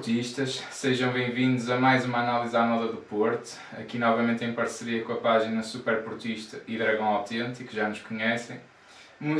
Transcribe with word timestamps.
portistas, 0.00 0.62
sejam 0.70 1.12
bem-vindos 1.12 1.68
a 1.68 1.76
mais 1.76 2.06
uma 2.06 2.20
análise 2.20 2.56
à 2.56 2.62
moda 2.62 2.90
do 2.90 2.96
Porto, 2.96 3.54
aqui 3.78 3.98
novamente 3.98 4.42
em 4.42 4.54
parceria 4.54 5.02
com 5.04 5.12
a 5.12 5.16
página 5.16 5.62
Super 5.62 6.02
Portista 6.02 6.62
e 6.66 6.78
Dragão 6.78 7.04
Autêntico, 7.04 7.70
já 7.70 7.86
nos 7.86 8.00
conhecem. 8.00 8.58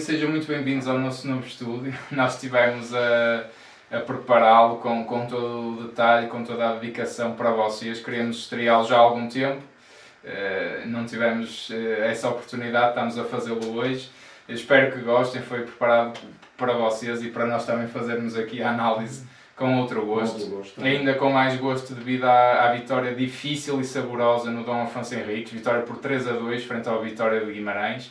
Sejam 0.00 0.28
muito 0.28 0.46
bem-vindos 0.46 0.86
ao 0.86 0.98
nosso 0.98 1.26
novo 1.26 1.46
estúdio, 1.46 1.94
nós 2.12 2.34
estivemos 2.34 2.94
a, 2.94 3.46
a 3.90 4.00
prepará-lo 4.00 4.76
com, 4.80 5.02
com 5.06 5.24
todo 5.24 5.78
o 5.78 5.84
detalhe, 5.84 6.26
com 6.26 6.44
toda 6.44 6.68
a 6.68 6.74
dedicação 6.74 7.32
para 7.32 7.52
vocês, 7.52 8.04
queremos 8.04 8.40
estreá-lo 8.40 8.86
já 8.86 8.96
há 8.96 9.00
algum 9.00 9.30
tempo, 9.30 9.62
uh, 9.62 10.86
não 10.86 11.06
tivemos 11.06 11.70
uh, 11.70 12.02
essa 12.02 12.28
oportunidade, 12.28 12.90
estamos 12.90 13.18
a 13.18 13.24
fazê-lo 13.24 13.78
hoje. 13.78 14.10
Eu 14.46 14.56
espero 14.56 14.92
que 14.92 14.98
gostem, 14.98 15.40
foi 15.40 15.62
preparado 15.62 16.20
para 16.58 16.74
vocês 16.74 17.22
e 17.22 17.30
para 17.30 17.46
nós 17.46 17.64
também 17.64 17.88
fazermos 17.88 18.36
aqui 18.36 18.62
a 18.62 18.68
análise 18.68 19.24
com 19.60 19.78
outro 19.78 20.06
gosto, 20.06 20.40
outro 20.40 20.56
gosto 20.56 20.82
ainda 20.82 21.12
com 21.12 21.28
mais 21.28 21.54
gosto 21.60 21.92
devido 21.92 22.24
à, 22.24 22.64
à, 22.64 22.72
vitória 22.72 23.14
difícil 23.14 23.78
e 23.78 23.84
saborosa 23.84 24.50
no 24.50 24.64
Dom 24.64 24.84
Afonso 24.84 25.14
Henriques, 25.14 25.52
vitória 25.52 25.82
por 25.82 25.98
3 25.98 26.28
a 26.28 26.32
2 26.32 26.64
frente 26.64 26.88
ao 26.88 27.02
Vitória 27.02 27.44
de 27.44 27.52
Guimarães. 27.52 28.10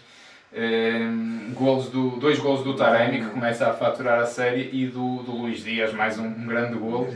Um, 0.51 0.59
ehm, 0.59 1.53
golos 1.53 1.89
do, 1.89 2.11
dois 2.17 2.39
golos 2.39 2.63
do 2.63 2.75
Taremi, 2.75 3.19
que 3.19 3.31
começa 3.31 3.67
a 3.67 3.73
faturar 3.73 4.19
a 4.19 4.25
série, 4.25 4.69
e 4.73 4.87
do, 4.87 5.23
do 5.23 5.31
Luís 5.31 5.63
Dias, 5.63 5.91
mais 5.91 6.19
um, 6.19 6.25
um 6.25 6.45
grande 6.45 6.77
golo. 6.77 7.07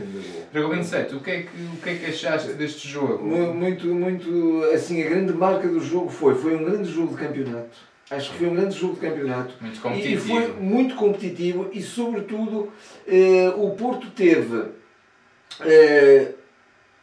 Drago 0.52 0.68
27, 0.68 1.14
o 1.14 1.20
que, 1.20 1.30
é 1.30 1.42
que, 1.42 1.48
o 1.48 1.76
que 1.82 1.90
é 1.90 1.94
que 1.94 2.06
achaste 2.06 2.52
deste 2.54 2.88
jogo? 2.88 3.24
Muito, 3.24 3.86
muito, 3.86 4.64
assim, 4.72 5.02
a 5.02 5.08
grande 5.08 5.32
marca 5.32 5.66
do 5.68 5.80
jogo 5.80 6.10
foi, 6.10 6.34
foi 6.34 6.56
um 6.56 6.64
grande 6.64 6.88
jogo 6.88 7.16
de 7.16 7.24
campeonato 7.24 7.93
Acho 8.10 8.32
que 8.32 8.38
foi 8.38 8.48
um 8.48 8.54
grande 8.54 8.78
jogo 8.78 8.94
de 8.94 9.00
campeonato. 9.00 9.54
Muito 9.60 9.80
competitivo. 9.80 10.24
E 10.24 10.28
foi 10.28 10.52
muito 10.60 10.94
competitivo 10.94 11.70
e, 11.72 11.82
sobretudo, 11.82 12.72
eh, 13.06 13.52
o 13.56 13.70
Porto 13.70 14.10
teve 14.10 14.64
eh, 15.60 16.32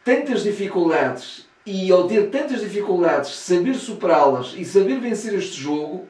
tantas 0.04 0.44
dificuldades 0.44 1.48
e, 1.66 1.92
ao 1.92 2.08
ter 2.08 2.30
tantas 2.30 2.62
dificuldades, 2.62 3.32
saber 3.32 3.76
superá-las 3.76 4.54
e 4.56 4.64
saber 4.64 5.00
vencer 5.00 5.34
este 5.34 5.60
jogo, 5.60 6.08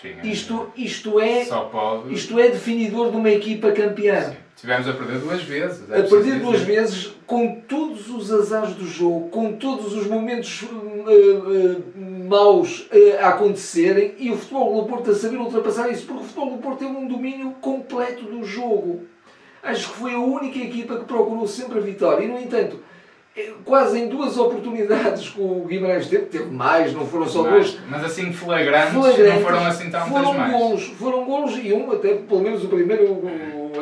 Sim, 0.00 0.14
é 0.20 0.26
isto, 0.26 0.72
isto, 0.76 1.20
é, 1.20 1.44
pode... 1.44 2.12
isto 2.12 2.38
é 2.38 2.48
definidor 2.48 3.10
de 3.10 3.16
uma 3.16 3.30
equipa 3.30 3.70
campeã. 3.70 4.30
Sim. 4.30 4.36
Tivemos 4.56 4.88
a 4.88 4.92
perder 4.92 5.18
duas 5.18 5.42
vezes. 5.42 5.90
É 5.90 6.00
a 6.00 6.02
perder 6.04 6.38
duas 6.38 6.60
vezes, 6.60 7.12
com 7.26 7.60
todos 7.62 8.08
os 8.08 8.30
azares 8.30 8.74
do 8.74 8.86
jogo, 8.86 9.28
com 9.28 9.54
todos 9.54 9.92
os 9.92 10.06
momentos 10.06 10.62
uh, 10.62 10.66
uh, 10.66 11.84
maus 12.32 12.88
uh, 12.90 13.18
a 13.20 13.28
acontecerem 13.28 14.14
e 14.18 14.30
o 14.30 14.36
Futebol 14.36 14.82
do 14.82 14.88
Porto 14.88 15.10
a 15.10 15.14
saber 15.14 15.36
ultrapassar 15.36 15.90
isso, 15.90 16.06
porque 16.06 16.22
o 16.22 16.26
Futebol 16.26 16.56
do 16.56 16.62
Porto 16.62 16.78
teve 16.78 16.90
um 16.90 17.06
domínio 17.06 17.50
completo 17.60 18.24
do 18.24 18.42
jogo. 18.42 19.02
Acho 19.62 19.90
que 19.90 19.98
foi 19.98 20.14
a 20.14 20.18
única 20.18 20.58
equipa 20.58 20.96
que 20.96 21.04
procurou 21.04 21.46
sempre 21.46 21.78
a 21.78 21.82
vitória 21.82 22.24
e, 22.24 22.28
no 22.28 22.38
entanto, 22.38 22.80
quase 23.64 23.98
em 23.98 24.08
duas 24.08 24.36
oportunidades 24.36 25.28
que 25.28 25.40
o 25.40 25.64
Guimarães 25.66 26.08
teve, 26.08 26.26
teve 26.26 26.50
mais, 26.50 26.92
não 26.92 27.06
foram 27.06 27.28
só 27.28 27.42
duas. 27.42 27.78
Mas 27.88 28.04
assim 28.04 28.32
flagrantes, 28.32 28.92
flagrantes, 28.92 29.34
não 29.34 29.40
foram 29.42 29.66
assim 29.66 29.90
tão 29.90 30.06
foram 30.08 30.34
mais. 30.34 30.52
Golos, 30.52 30.84
foram 30.98 31.24
golos 31.24 31.58
e 31.62 31.72
um, 31.72 31.92
até 31.92 32.14
pelo 32.14 32.40
menos 32.40 32.64
o 32.64 32.68
primeiro, 32.68 33.22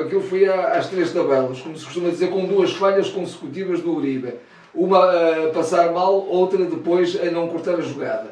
aquilo 0.00 0.20
foi 0.20 0.46
às 0.46 0.88
três 0.88 1.12
tabelas, 1.12 1.60
como 1.60 1.76
se 1.78 1.84
costuma 1.84 2.10
dizer, 2.10 2.30
com 2.30 2.44
duas 2.44 2.72
falhas 2.72 3.08
consecutivas 3.08 3.80
do 3.80 3.94
Uribe. 3.94 4.34
Uma 4.72 4.98
a 5.04 5.50
passar 5.52 5.90
mal, 5.92 6.14
outra 6.28 6.64
depois 6.64 7.18
a 7.20 7.30
não 7.30 7.48
cortar 7.48 7.74
a 7.74 7.80
jogada. 7.80 8.26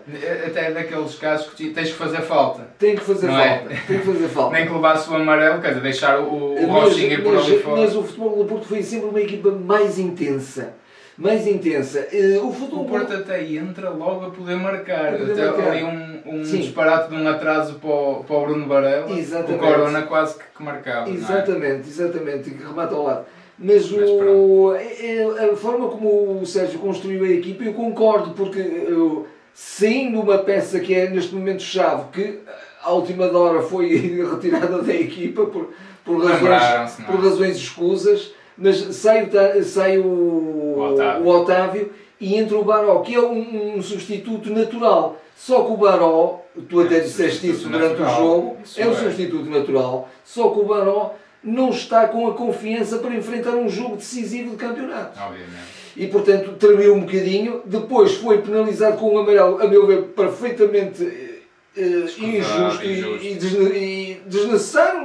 Até 0.46 0.70
daqueles 0.70 1.16
casos 1.16 1.52
que 1.52 1.70
tens 1.70 1.88
que 1.88 1.96
fazer 1.96 2.22
falta. 2.22 2.68
Tem 2.78 2.94
que 2.94 3.02
fazer 3.02 3.26
não 3.26 3.40
é? 3.40 3.58
falta. 3.58 3.74
É? 3.74 3.76
Tem 3.86 3.98
que 3.98 4.06
fazer 4.06 4.28
falta. 4.28 4.56
Nem 4.56 4.66
que 4.66 4.72
levasse 4.72 5.10
o 5.10 5.16
amarelo, 5.16 5.60
quer 5.60 5.68
dizer, 5.68 5.80
deixar 5.80 6.20
o, 6.20 6.54
o 6.54 6.66
Rochinha 6.66 7.20
por 7.20 7.36
ali 7.36 7.58
fora. 7.58 7.80
Mas 7.80 7.96
o 7.96 8.02
futebol 8.02 8.36
do 8.36 8.44
Porto 8.44 8.66
foi 8.66 8.82
sempre 8.82 9.08
uma 9.08 9.20
equipa 9.20 9.50
mais 9.50 9.98
intensa 9.98 10.74
mais 11.18 11.48
intensa. 11.48 12.06
Eh, 12.12 12.38
o, 12.40 12.52
futebol... 12.52 12.84
o 12.84 12.88
Porto 12.88 13.12
até 13.12 13.44
entra 13.44 13.90
logo 13.90 14.26
a 14.26 14.30
poder 14.30 14.54
marcar. 14.54 15.14
A 15.14 15.18
poder 15.18 15.48
até 15.48 15.68
ali 15.68 15.82
um, 15.82 16.22
um 16.24 16.42
disparate 16.42 17.10
de 17.10 17.16
um 17.16 17.28
atraso 17.28 17.74
para 17.74 17.90
o, 17.90 18.24
para 18.24 18.36
o 18.36 18.46
Bruno 18.46 18.68
Varela. 18.68 19.10
Exatamente. 19.10 19.54
O 19.54 19.58
Corona 19.58 20.02
quase 20.02 20.38
que, 20.38 20.44
que 20.56 20.62
marcava. 20.62 21.10
Exatamente, 21.10 21.88
é? 21.88 21.90
exatamente. 21.90 22.50
Que 22.50 22.62
remata 22.62 22.94
ao 22.94 23.02
lado. 23.02 23.26
Mas, 23.58 23.90
Mas 23.90 24.08
o, 24.10 24.72
é, 24.74 25.16
é, 25.16 25.50
a 25.50 25.56
forma 25.56 25.88
como 25.88 26.40
o 26.40 26.46
Sérgio 26.46 26.78
construiu 26.78 27.24
a 27.24 27.28
equipa, 27.28 27.64
eu 27.64 27.74
concordo, 27.74 28.30
porque 28.34 28.60
eu, 28.60 29.26
saindo 29.52 30.20
uma 30.20 30.38
peça 30.38 30.78
que 30.78 30.94
é 30.94 31.10
neste 31.10 31.34
momento 31.34 31.62
chave, 31.62 32.04
que 32.12 32.38
à 32.82 32.92
última 32.92 33.26
hora 33.36 33.60
foi 33.62 34.22
retirada 34.30 34.80
da 34.80 34.94
equipa 34.94 35.46
por, 35.46 35.70
por, 36.04 36.24
razões, 36.24 36.96
por 37.04 37.16
razões 37.16 37.56
escusas, 37.56 38.32
mas 38.56 38.76
sai, 38.94 39.28
sai 39.64 39.98
o, 39.98 40.06
o, 40.06 40.92
Otávio. 40.92 41.24
o 41.24 41.28
Otávio 41.28 41.92
e 42.20 42.36
entra 42.36 42.56
o 42.56 42.64
Baró, 42.64 43.00
que 43.00 43.14
é 43.14 43.20
um, 43.20 43.76
um, 43.76 43.82
substituto 43.82 44.50
natural. 44.50 45.16
Só 45.36 45.62
que 45.62 45.72
o 45.72 45.76
Baró, 45.76 46.42
tu 46.68 46.80
até 46.80 46.96
é 46.96 47.00
disseste 47.00 47.50
isso 47.50 47.68
durante 47.68 48.00
natural. 48.00 48.12
o 48.12 48.24
jogo, 48.24 48.56
isso 48.64 48.80
é 48.80 48.86
um 48.86 48.92
é. 48.92 48.96
substituto 48.96 49.50
natural, 49.50 50.08
só 50.24 50.48
que 50.50 50.60
o 50.60 50.64
Baró 50.64 51.14
não 51.42 51.70
está 51.70 52.08
com 52.08 52.26
a 52.28 52.34
confiança 52.34 52.98
para 52.98 53.14
enfrentar 53.14 53.54
um 53.54 53.68
jogo 53.68 53.96
decisivo 53.96 54.50
de 54.50 54.56
campeonato. 54.56 55.18
Obviamente. 55.20 55.78
E 55.96 56.06
portanto 56.06 56.52
tremeu 56.52 56.94
um 56.94 57.00
bocadinho, 57.00 57.62
depois 57.64 58.14
foi 58.14 58.38
penalizado 58.40 58.96
com 58.98 59.14
um 59.14 59.18
amarelo, 59.18 59.60
a 59.60 59.66
meu 59.66 59.86
ver, 59.86 60.02
perfeitamente 60.14 61.02
uh, 61.02 62.24
injusto, 62.24 62.84
injusto, 62.84 62.84
E, 62.84 64.12
e, 64.12 64.22
desnecessário, 64.26 65.02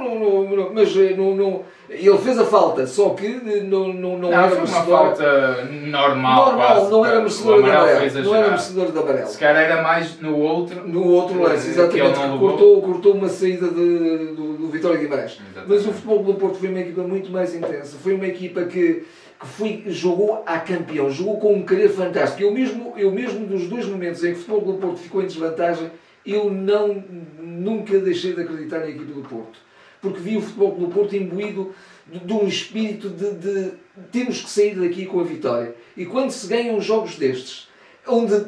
mas 0.72 0.96
eh, 0.96 1.14
não, 1.16 1.34
não 1.34 1.64
ele 1.94 2.18
fez 2.18 2.38
a 2.38 2.44
falta, 2.44 2.86
só 2.86 3.10
que 3.10 3.28
não, 3.28 3.92
não, 3.92 4.18
não, 4.18 4.30
não 4.30 4.32
era 4.32 4.56
uma 4.56 4.66
falta 4.66 5.64
normal. 5.64 6.46
Normal, 6.46 6.56
quase, 6.56 6.90
não 6.90 7.06
era 7.06 7.18
merecedor 7.18 7.62
de 7.62 7.70
amarelo. 7.70 8.22
Não 8.24 8.34
era 8.34 8.48
merecedor 8.48 8.92
de 8.92 8.98
amarelo. 8.98 9.26
Se 9.28 9.38
calhar 9.38 9.62
era 9.62 9.82
mais 9.82 10.20
no 10.20 10.36
outro. 10.38 10.88
No 10.88 11.06
outro 11.06 11.40
lance, 11.40 11.68
exatamente. 11.68 12.18
Que 12.18 12.38
cortou, 12.38 12.82
cortou 12.82 13.14
uma 13.14 13.28
saída 13.28 13.68
de, 13.68 14.34
do, 14.34 14.56
do 14.56 14.68
Vitória 14.68 14.98
Guimarães. 14.98 15.40
Mas 15.66 15.86
o 15.86 15.92
futebol 15.92 16.22
do 16.22 16.34
Porto 16.34 16.58
foi 16.58 16.68
uma 16.68 16.80
equipa 16.80 17.02
muito 17.02 17.30
mais 17.30 17.54
intensa. 17.54 17.96
Foi 18.02 18.14
uma 18.14 18.26
equipa 18.26 18.64
que, 18.64 19.04
que 19.40 19.46
foi, 19.46 19.84
jogou 19.86 20.42
a 20.46 20.58
campeão, 20.58 21.10
jogou 21.10 21.38
com 21.38 21.54
um 21.54 21.64
querer 21.64 21.90
fantástico. 21.90 22.42
Eu 22.42 22.52
mesmo, 22.52 22.94
eu 22.96 23.10
mesmo 23.10 23.46
dos 23.46 23.68
dois 23.68 23.86
momentos 23.86 24.24
em 24.24 24.32
que 24.32 24.38
o 24.38 24.42
futebol 24.42 24.60
do 24.60 24.74
Porto 24.74 24.98
ficou 24.98 25.22
em 25.22 25.26
desvantagem, 25.26 25.90
eu 26.26 26.50
não, 26.50 27.04
nunca 27.40 27.98
deixei 27.98 28.32
de 28.32 28.40
acreditar 28.42 28.80
na 28.80 28.88
equipa 28.88 29.12
do 29.12 29.22
Porto 29.22 29.64
porque 30.04 30.20
vi 30.20 30.36
o 30.36 30.42
Futebol 30.42 30.72
do 30.72 30.88
Porto 30.88 31.16
imbuído 31.16 31.74
de, 32.06 32.18
de 32.18 32.32
um 32.34 32.46
espírito 32.46 33.08
de, 33.08 33.32
de, 33.32 33.72
temos 34.12 34.42
que 34.42 34.50
sair 34.50 34.74
daqui 34.74 35.06
com 35.06 35.18
a 35.18 35.24
vitória. 35.24 35.74
E 35.96 36.04
quando 36.04 36.30
se 36.30 36.46
ganham 36.46 36.78
jogos 36.78 37.16
destes, 37.16 37.68
onde 38.06 38.44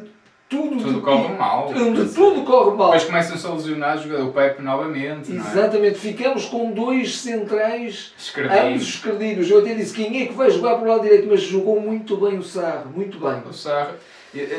tudo, 0.51 0.77
tudo 0.77 1.01
corre 1.01 1.35
mal. 1.35 1.73
Onde 1.75 2.15
tudo 2.15 2.43
corre 2.43 2.77
mal. 2.77 2.91
Depois 2.91 3.05
começam-se 3.05 3.47
a 3.47 3.51
lesionar 3.51 3.99
o 4.23 4.33
Pepe 4.35 4.63
novamente. 4.63 5.33
É? 5.33 5.37
Exatamente. 5.37 5.97
É? 5.97 5.99
Ficamos 5.99 6.45
com 6.45 6.73
dois 6.73 7.17
centrais, 7.17 8.13
escredidos. 8.19 8.59
ambos 8.59 8.83
escredidos. 8.83 9.51
Eu 9.51 9.61
até 9.61 9.75
disse 9.75 9.95
quem 9.95 10.23
é 10.23 10.27
que 10.27 10.35
vai 10.35 10.51
jogar 10.51 10.75
para 10.75 10.85
o 10.85 10.89
lado 10.89 11.03
direito, 11.03 11.27
mas 11.27 11.41
jogou 11.41 11.81
muito 11.81 12.19
bem 12.19 12.39
o 12.39 12.43
Sarro. 12.43 12.91
Muito 12.95 13.19
bem. 13.19 13.43
O 13.49 13.53
Sarro, 13.55 13.95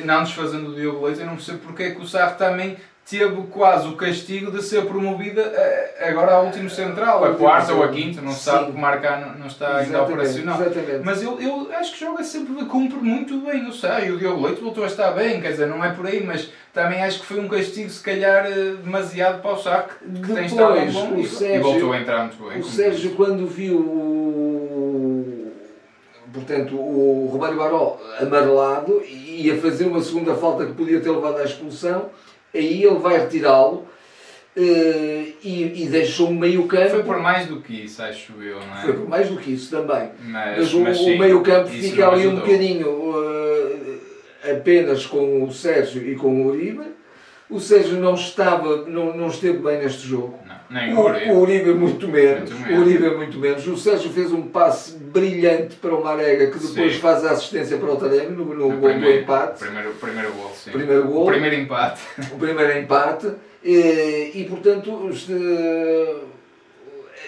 não 0.04 0.24
desfazendo 0.24 0.72
o 0.72 0.76
Diogo 0.76 1.06
Leite, 1.06 1.20
eu 1.20 1.28
não 1.28 1.36
percebo 1.36 1.60
porque 1.60 1.84
é 1.84 1.92
que 1.92 2.02
o 2.02 2.08
Sarro 2.08 2.38
também 2.38 2.76
teve 3.10 3.42
quase 3.50 3.88
o 3.88 3.94
castigo 3.96 4.52
de 4.52 4.62
ser 4.62 4.86
promovida 4.86 5.42
eh, 5.42 6.10
agora 6.10 6.34
ao 6.34 6.46
último 6.46 6.70
central, 6.70 7.24
a 7.24 7.34
quarta 7.36 7.74
ou 7.74 7.82
a 7.82 7.88
quinta, 7.88 8.22
não 8.22 8.34
se 8.34 8.42
sabe 8.44 8.66
que 8.66 8.78
o 8.78 8.78
Marcano 8.78 9.40
não 9.40 9.48
está 9.48 9.78
ainda 9.78 10.04
operacional. 10.04 10.60
Exatamente. 10.60 11.06
Mas 11.06 11.22
ele, 11.22 11.46
ele 11.46 11.74
acho 11.74 11.94
que 11.94 12.00
joga 12.02 12.22
sempre, 12.24 12.66
cumpre 12.66 12.98
muito 12.98 13.38
bem, 13.38 13.66
eu 13.66 13.72
sei, 13.72 14.12
o 14.12 14.18
Diogo 14.18 14.46
Leite 14.46 14.62
voltou 14.62 14.84
a 14.84 14.88
estar 14.88 15.12
bem, 15.12 15.40
quer 15.40 15.52
dizer, 15.52 15.68
não 15.68 15.84
é 15.84 15.92
por 15.92 16.06
aí, 16.06 16.22
mas 16.22 16.50
também 16.74 17.02
acho 17.02 17.22
que 17.22 17.26
foi 17.26 17.40
um 17.40 17.48
castigo 17.48 17.90
se 17.90 18.04
calhar 18.04 18.46
eh, 18.46 18.76
demasiado 18.84 19.42
para 19.42 19.52
o 19.52 19.58
Saco, 19.58 19.94
que 20.00 20.10
Depois, 20.10 20.34
tem 20.34 20.46
estado 20.46 20.92
bom 20.92 21.22
o 21.22 21.26
Sérgio, 21.26 21.56
e 21.56 21.60
voltou 21.60 21.94
a 21.94 22.00
entrar 22.00 22.20
muito 22.24 22.50
bem. 22.50 22.60
O 22.60 22.64
Sérgio 22.64 23.16
quando 23.16 23.48
viu 23.48 23.78
o, 23.78 25.52
portanto, 26.34 26.76
o 26.76 27.30
Romário 27.32 27.58
Baró 27.58 27.98
amarelado 28.20 29.02
e 29.04 29.48
ia 29.48 29.58
fazer 29.62 29.86
uma 29.86 30.02
segunda 30.02 30.36
falta 30.36 30.66
que 30.66 30.74
podia 30.74 31.00
ter 31.00 31.10
levado 31.10 31.38
à 31.38 31.44
expulsão, 31.46 32.10
aí 32.54 32.84
ele 32.84 33.00
vai 33.00 33.20
retirá-lo 33.20 33.88
uh, 34.58 35.34
e, 35.44 35.84
e 35.84 35.88
deixou 35.90 36.30
o 36.30 36.34
meio 36.34 36.66
campo. 36.68 36.90
Foi 36.90 37.04
por 37.04 37.20
mais 37.20 37.48
do 37.48 37.62
que 37.62 37.86
isso, 37.86 38.02
acho 38.02 38.34
eu, 38.42 38.60
não 38.60 38.78
é? 38.78 38.82
Foi 38.82 38.94
por 38.94 39.10
mais 39.10 39.30
do 39.30 39.38
que 39.38 39.52
isso 39.52 39.70
também. 39.70 40.10
Mas, 40.24 40.58
mas 40.58 40.74
o, 40.74 40.80
mas 40.82 40.98
sim, 40.98 41.16
o 41.16 41.20
meio 41.20 41.42
campo 41.42 41.70
fica 41.70 42.08
ali 42.08 42.28
um 42.28 42.36
bocadinho 42.36 42.90
uh, 42.90 44.00
apenas 44.52 45.06
com 45.06 45.44
o 45.44 45.52
Sérgio 45.52 46.08
e 46.08 46.16
com 46.16 46.42
o 46.42 46.48
Uribe. 46.48 46.98
O 47.50 47.60
Sérgio 47.60 47.98
não 47.98 48.16
estava, 48.16 48.86
não, 48.88 49.16
não 49.16 49.28
esteve 49.28 49.60
bem 49.60 49.80
neste 49.80 50.06
jogo. 50.06 50.38
Nem 50.70 50.94
o, 50.94 51.02
Uribe. 51.02 51.32
O 51.32 51.40
Uribe 51.40 51.74
muito 51.74 52.08
menos. 52.08 52.50
Muito 52.52 52.68
menos. 52.68 52.78
O 52.78 52.82
Uribe 52.82 53.16
muito 53.16 53.40
menos. 53.40 53.68
O 53.68 53.78
Sérgio 53.78 54.12
fez 54.12 54.32
um 54.32 54.44
passe 54.44 54.98
brilhante 54.98 55.76
para 55.76 55.96
o 55.96 56.04
Marega 56.04 56.48
que 56.48 56.60
depois 56.60 56.94
sim. 56.94 57.00
faz 57.00 57.26
a 57.26 57.32
assistência 57.32 57.78
para 57.78 57.92
o 57.92 57.96
Taremi 57.96 58.36
no, 58.36 58.46
no, 58.46 58.70
no 58.70 58.78
gol 58.78 58.94
do 59.00 59.12
empate. 59.12 59.60
Primeiro, 59.60 59.92
primeiro 59.94 60.32
gol, 60.34 60.52
sim. 60.54 60.72
Primeiro 60.72 61.08
gol. 61.08 61.24
O 61.24 61.28
primeiro 61.28 61.56
empate. 61.56 62.02
O 62.32 62.38
primeiro 62.38 62.78
empate. 62.78 63.32
E, 63.64 64.32
e 64.36 64.46
portanto, 64.50 65.10
este, 65.12 65.34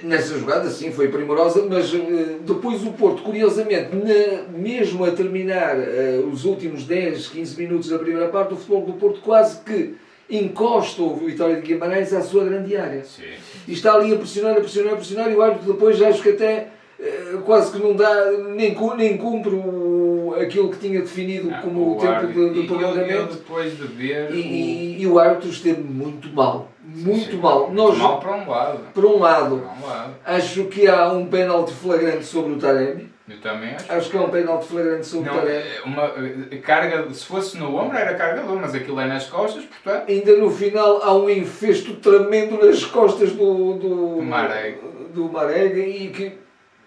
Nessa 0.03 0.39
jogada, 0.39 0.69
sim, 0.69 0.91
foi 0.91 1.09
primorosa, 1.09 1.65
mas 1.69 1.93
uh, 1.93 2.39
depois 2.45 2.83
o 2.83 2.91
Porto, 2.93 3.21
curiosamente, 3.21 3.89
na, 3.93 4.43
mesmo 4.57 5.03
a 5.03 5.11
terminar 5.11 5.75
uh, 5.75 6.29
os 6.31 6.45
últimos 6.45 6.85
10, 6.85 7.27
15 7.27 7.57
minutos 7.57 7.89
da 7.89 7.99
primeira 7.99 8.29
parte, 8.29 8.53
o 8.53 8.57
futebol 8.57 8.85
do 8.85 8.93
Porto 8.93 9.19
quase 9.19 9.59
que 9.61 9.95
encosta 10.29 11.01
o 11.01 11.15
Vitória 11.15 11.55
de 11.55 11.61
Guimarães 11.61 12.13
à 12.13 12.21
sua 12.21 12.43
grande 12.45 12.75
área. 12.77 13.03
Sim. 13.03 13.23
E 13.67 13.73
está 13.73 13.93
ali 13.93 14.13
a 14.13 14.17
pressionar, 14.17 14.53
a 14.57 14.59
pressionar, 14.59 14.93
a 14.93 14.97
pressionar, 14.97 15.31
e 15.31 15.35
o 15.35 15.41
árbitro 15.41 15.73
depois 15.73 16.01
acho 16.01 16.21
que 16.21 16.29
até 16.29 16.67
uh, 16.99 17.37
quase 17.39 17.71
que 17.71 17.79
não 17.81 17.95
dá, 17.95 18.31
nem, 18.55 18.75
nem 18.97 19.17
cumpre 19.17 19.53
o, 19.55 20.35
aquilo 20.39 20.69
que 20.69 20.77
tinha 20.79 20.99
definido 21.01 21.49
Não, 21.49 21.61
como 21.61 21.91
o, 21.95 21.99
tempo 21.99 22.11
árbitro- 22.13 22.53
de, 22.53 22.61
de 22.61 22.67
prolongamento. 22.67 23.33
depois 23.35 23.77
de 23.77 23.87
ver. 23.87 24.31
E, 24.31 24.39
e- 24.39 25.01
e 25.01 25.07
o 25.07 25.17
árbitro 25.19 25.49
esteve 25.49 25.81
muito 25.81 26.29
mal. 26.29 26.69
Muito 26.83 27.31
Sim, 27.31 27.37
mal. 27.37 27.59
muito 27.67 27.73
Nós, 27.75 27.97
mal 27.97 28.19
para 28.19 28.35
um 28.35 28.49
lado. 28.49 28.79
por 28.93 29.05
um 29.05 29.19
lado, 29.19 29.57
Para 29.57 29.85
um 29.85 29.87
lado. 29.89 30.15
acho 30.25 30.65
que 30.65 30.87
há 30.87 31.11
um 31.11 31.25
pênalti 31.27 31.71
flagrante 31.73 32.25
sobre 32.25 32.53
o 32.53 32.57
Taremi. 32.57 33.09
Eu 33.29 33.37
também 33.41 33.75
acho. 33.75 33.91
Acho 33.91 34.09
que 34.09 34.17
há 34.17 34.21
um 34.21 34.29
pênalti 34.29 34.65
flagrante 34.67 35.05
sobre 35.05 35.29
Não, 35.29 35.39
é 35.39 35.63
uma 35.85 36.03
eh, 36.51 36.57
carga, 36.57 37.13
se 37.13 37.25
fosse 37.25 37.57
no 37.57 37.75
ombro 37.75 37.95
era 37.97 38.15
carga 38.15 38.41
de 38.41 38.47
mas 38.53 38.73
aquilo 38.73 38.99
é 38.99 39.07
nas 39.07 39.27
costas, 39.27 39.63
portanto. 39.65 40.09
Ainda 40.09 40.35
no 40.37 40.49
final 40.49 41.01
há 41.03 41.13
um 41.15 41.29
infesto 41.29 41.93
tremendo 41.95 42.57
nas 42.65 42.83
costas 42.85 43.31
do, 43.33 43.73
do, 43.73 44.15
Do 44.17 44.21
Marega. 44.23 44.79
do 45.13 45.29
Marega 45.31 45.79
e 45.79 46.09
que 46.09 46.31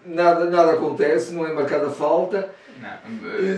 nada, 0.05 0.47
nada 0.47 0.73
acontece, 0.73 1.33
não 1.33 1.47
é 1.47 1.53
marcada 1.53 1.89
falta. 1.91 2.53
Não, 2.81 2.91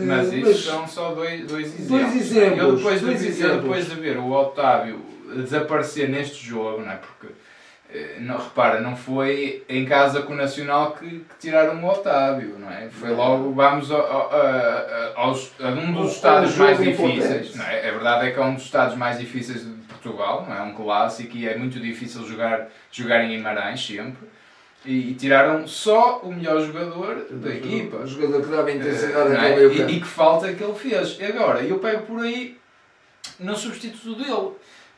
mas 0.04 0.32
Eh, 0.32 0.37
isso 0.37 0.46
mas- 0.46 0.64
são 0.64 0.87
só 0.87 1.14
dois, 1.14 1.46
dois 1.46 1.66
exemplos. 1.66 1.88
Dois 1.88 2.16
exemplos, 2.16 2.58
Eu 2.60 2.76
depois, 2.76 3.00
dois 3.00 3.19
de, 3.20 3.25
eu 3.25 3.30
exemplos. 3.30 3.62
depois 3.62 3.88
de 3.88 3.94
ver 3.94 4.19
o 4.19 4.30
Otávio 4.30 5.00
desaparecer 5.37 6.08
neste 6.10 6.44
jogo, 6.46 6.82
não 6.82 6.92
é? 6.92 6.96
Porque, 6.96 7.32
não, 8.20 8.37
repara, 8.38 8.81
não 8.81 8.96
foi 8.96 9.62
em 9.69 9.85
casa 9.85 10.23
com 10.23 10.32
o 10.32 10.37
Nacional 10.37 10.93
que, 10.93 11.08
que 11.08 11.25
tiraram 11.38 11.82
o 11.82 11.88
Otávio, 11.88 12.56
não 12.58 12.70
é? 12.70 12.88
Foi 12.91 13.11
logo, 13.11 13.52
vamos 13.52 13.91
ao- 13.91 14.00
a, 14.32 14.37
a- 14.37 15.12
aos, 15.17 15.52
a 15.61 15.69
um 15.69 15.93
dos 15.93 16.14
jogo 16.20 16.58
mais 16.58 16.79
difíceis, 16.79 17.17
importante. 17.19 17.56
não 17.58 17.64
é? 17.67 17.88
A 17.88 17.93
verdade 17.93 18.26
é 18.26 18.31
que 18.32 18.38
é 18.38 18.43
um 18.43 18.55
dos 18.55 18.64
estádios 18.64 18.96
mais 18.99 19.19
difíceis 19.19 19.62
de 19.64 19.70
Portugal, 19.88 20.44
não 20.49 20.56
é? 20.56 20.62
Um 20.62 20.75
clássico 20.75 21.37
e 21.37 21.46
é 21.49 21.56
muito 21.56 21.79
difícil 21.79 22.26
jogar, 22.26 22.69
jogar 22.91 23.25
em 23.25 23.29
Guimarães 23.29 23.87
sempre. 23.87 24.29
E, 24.85 25.12
e 25.12 25.14
tiraram 25.14 25.67
só 25.67 26.19
o 26.19 26.31
melhor 26.32 26.61
jogador 26.61 27.26
da 27.31 27.55
equipa. 27.55 27.99
O 27.99 28.06
jogador 28.06 28.43
que 28.43 28.49
dava 28.50 28.70
intensidade 28.70 29.29
Eh, 29.29 29.38
não 29.38 29.40
àquele 29.40 29.82
é? 29.82 29.87
e, 29.87 29.97
e 29.97 30.00
que 30.00 30.06
falta 30.06 30.52
que 30.52 30.62
ele 30.62 30.75
fez. 30.75 31.17
E 31.19 31.25
agora, 31.25 31.62
eu 31.62 31.79
pego 31.79 32.02
por 32.02 32.20
aí 32.23 32.58
no 33.40 33.56
substituto 33.56 34.14
dele. 34.17 34.50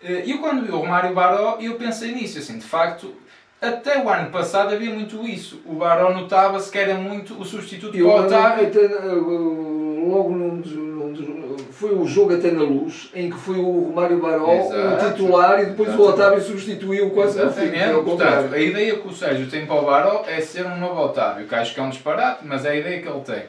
Eh, 0.06 0.22
Eu 0.26 0.38
quando 0.38 0.64
vi 0.64 0.70
o 0.72 0.78
Romário 0.78 1.14
Baró, 1.14 1.58
eu 1.60 1.74
pensei 1.74 2.12
nisso, 2.12 2.38
assim, 2.38 2.58
de 2.58 2.64
facto, 2.64 3.12
até 3.60 4.02
o 4.02 4.08
ano 4.08 4.30
passado 4.30 4.74
havia 4.74 4.92
muito 4.94 5.26
isso. 5.26 5.60
O 5.66 5.74
Baró 5.74 6.12
notava-se 6.12 6.70
que 6.70 6.78
era 6.78 6.94
muito 6.94 7.34
o 7.40 7.44
substituto 7.44 7.96
Eu, 7.96 8.06
para 8.10 8.22
o 8.22 8.26
Otávio. 8.26 8.66
até, 8.68 8.80
uh, 8.86 10.08
logo 10.08 10.30
num 10.30 10.60
dos- 10.60 10.72
num 10.72 11.12
dos- 11.12 11.26
foi 11.72 11.94
o 11.94 12.06
jogo 12.06 12.34
até 12.34 12.50
na 12.50 12.62
luz, 12.62 13.10
em 13.14 13.28
que 13.30 13.36
foi 13.36 13.56
o 13.56 13.86
Romário 13.88 14.18
Baró 14.18 14.50
Exato. 14.52 15.06
o 15.06 15.10
titular 15.12 15.60
e 15.62 15.66
depois 15.66 15.88
o 15.88 15.92
Exatamente. 15.92 16.20
Otávio 16.20 16.42
substituiu 16.44 17.10
quase 17.10 17.42
no 17.42 17.50
fim. 17.52 17.70
Ao 17.94 18.02
Portanto, 18.02 18.54
a 18.54 18.58
ideia 18.58 18.96
que 18.96 19.08
o 19.08 19.12
Sérgio 19.12 19.46
tem 19.50 19.66
para 19.66 19.76
o 19.76 19.84
Baró 19.84 20.24
é 20.26 20.40
ser 20.40 20.64
um 20.66 20.78
novo 20.78 21.00
Otávio, 21.02 21.46
que 21.46 21.54
acho 21.54 21.74
que 21.74 21.80
é 21.80 21.82
um 21.82 21.90
disparate, 21.90 22.40
mas 22.44 22.64
é 22.64 22.70
a 22.70 22.76
ideia 22.76 23.02
que 23.02 23.08
ele 23.08 23.20
tem. 23.20 23.42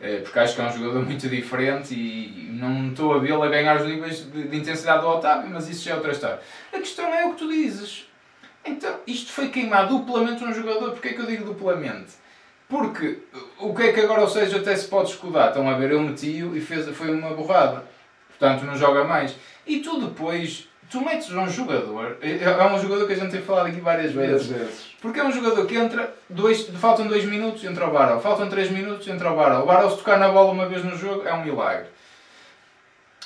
Eh, 0.00 0.20
Porque 0.22 0.38
acho 0.38 0.54
que 0.54 0.60
é 0.60 0.64
um 0.64 0.72
jogador 0.72 1.04
muito 1.06 1.28
diferente 1.28 1.94
e 1.94 2.48
não 2.52 2.88
estou 2.88 3.14
a 3.14 3.18
vê-lo 3.18 3.42
a 3.42 3.48
ganhar 3.48 3.76
os 3.80 3.86
níveis 3.86 4.30
de, 4.30 4.48
de 4.48 4.56
intensidade 4.56 5.00
do 5.02 5.08
Otávio, 5.08 5.50
mas 5.50 5.68
isso 5.68 5.84
já 5.84 5.92
é 5.92 5.94
outra 5.96 6.12
história. 6.12 6.40
A 6.72 6.78
questão 6.78 7.06
é 7.12 7.26
o 7.26 7.32
que 7.32 7.38
tu 7.38 7.48
dizes. 7.48 8.06
Então, 8.64 8.98
isto 9.06 9.32
foi 9.32 9.48
queimar 9.48 9.86
duplamente 9.88 10.42
um 10.44 10.52
jogador. 10.52 10.90
Porquê 10.90 11.08
é 11.08 11.12
que 11.12 11.20
eu 11.20 11.26
digo 11.26 11.44
duplamente? 11.44 12.12
Porque 12.68 13.20
o 13.58 13.72
que 13.72 13.82
é 13.82 13.92
que 13.92 14.00
agora 14.00 14.24
o 14.24 14.28
Sérgio 14.28 14.58
até 14.58 14.74
se 14.74 14.88
pode 14.88 15.10
escudar? 15.10 15.48
Estão 15.48 15.68
a 15.68 15.74
ver, 15.74 15.92
eu 15.92 16.00
meti-o 16.00 16.56
e 16.56 16.60
fez, 16.60 16.88
foi 16.96 17.12
uma 17.14 17.30
borrada. 17.30 17.84
Portanto, 18.28 18.64
não 18.64 18.76
joga 18.76 19.04
mais. 19.04 19.36
E 19.64 19.78
tu 19.78 20.00
depois, 20.00 20.68
tu 20.90 21.00
metes 21.00 21.30
um 21.30 21.48
jogador, 21.48 22.18
é 22.20 22.42
é 22.42 22.66
um 22.66 22.80
jogador 22.80 23.06
que 23.06 23.12
a 23.12 23.16
gente 23.16 23.30
tem 23.30 23.42
falado 23.42 23.66
aqui 23.66 23.80
várias 23.80 24.12
vezes. 24.12 24.46
vezes. 24.46 24.86
Porque 25.00 25.20
é 25.20 25.24
um 25.24 25.32
jogador 25.32 25.66
que 25.66 25.76
entra, 25.76 26.14
dois, 26.28 26.68
faltam 26.80 27.06
2 27.06 27.24
minutos, 27.26 27.64
entra 27.64 27.86
o 27.86 27.90
Baró. 27.90 28.18
Faltam 28.20 28.48
3 28.48 28.70
minutos, 28.70 29.06
entra 29.06 29.30
o 29.30 29.36
Baró. 29.36 29.62
O 29.62 29.66
Baró, 29.66 29.90
se 29.90 29.98
tocar 29.98 30.18
na 30.18 30.28
bola 30.28 30.52
uma 30.52 30.66
vez 30.66 30.84
no 30.84 30.96
jogo, 30.96 31.26
é 31.26 31.32
um 31.32 31.44
milagre. 31.44 31.86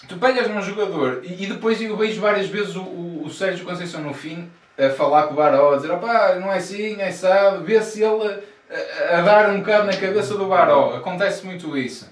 Tu 0.09 0.17
pegas 0.17 0.49
num 0.49 0.63
jogador 0.63 1.21
e, 1.23 1.45
e 1.45 1.47
depois 1.47 1.81
eu 1.81 1.97
vejo 1.97 2.21
várias 2.21 2.49
vezes 2.49 2.75
o, 2.75 2.83
o, 2.83 3.23
o 3.27 3.31
Sérgio 3.31 3.67
Conceição 3.67 4.01
no 4.01 4.15
fim 4.15 4.51
a 4.79 4.89
falar 4.91 5.25
com 5.25 5.35
o 5.35 5.37
Baró, 5.37 5.75
a 5.75 5.77
dizer 5.77 5.91
opá, 5.91 6.37
não 6.37 6.51
é 6.51 6.57
assim, 6.57 7.01
é 7.01 7.11
sabe, 7.11 7.65
vê 7.65 7.83
se 7.83 8.03
ele 8.03 8.41
a, 9.11 9.19
a 9.19 9.21
dar 9.21 9.51
um 9.51 9.59
bocado 9.59 9.87
na 9.87 9.97
cabeça 9.97 10.35
do 10.37 10.47
Baró. 10.47 10.97
Acontece 10.97 11.45
muito 11.45 11.77
isso. 11.77 12.11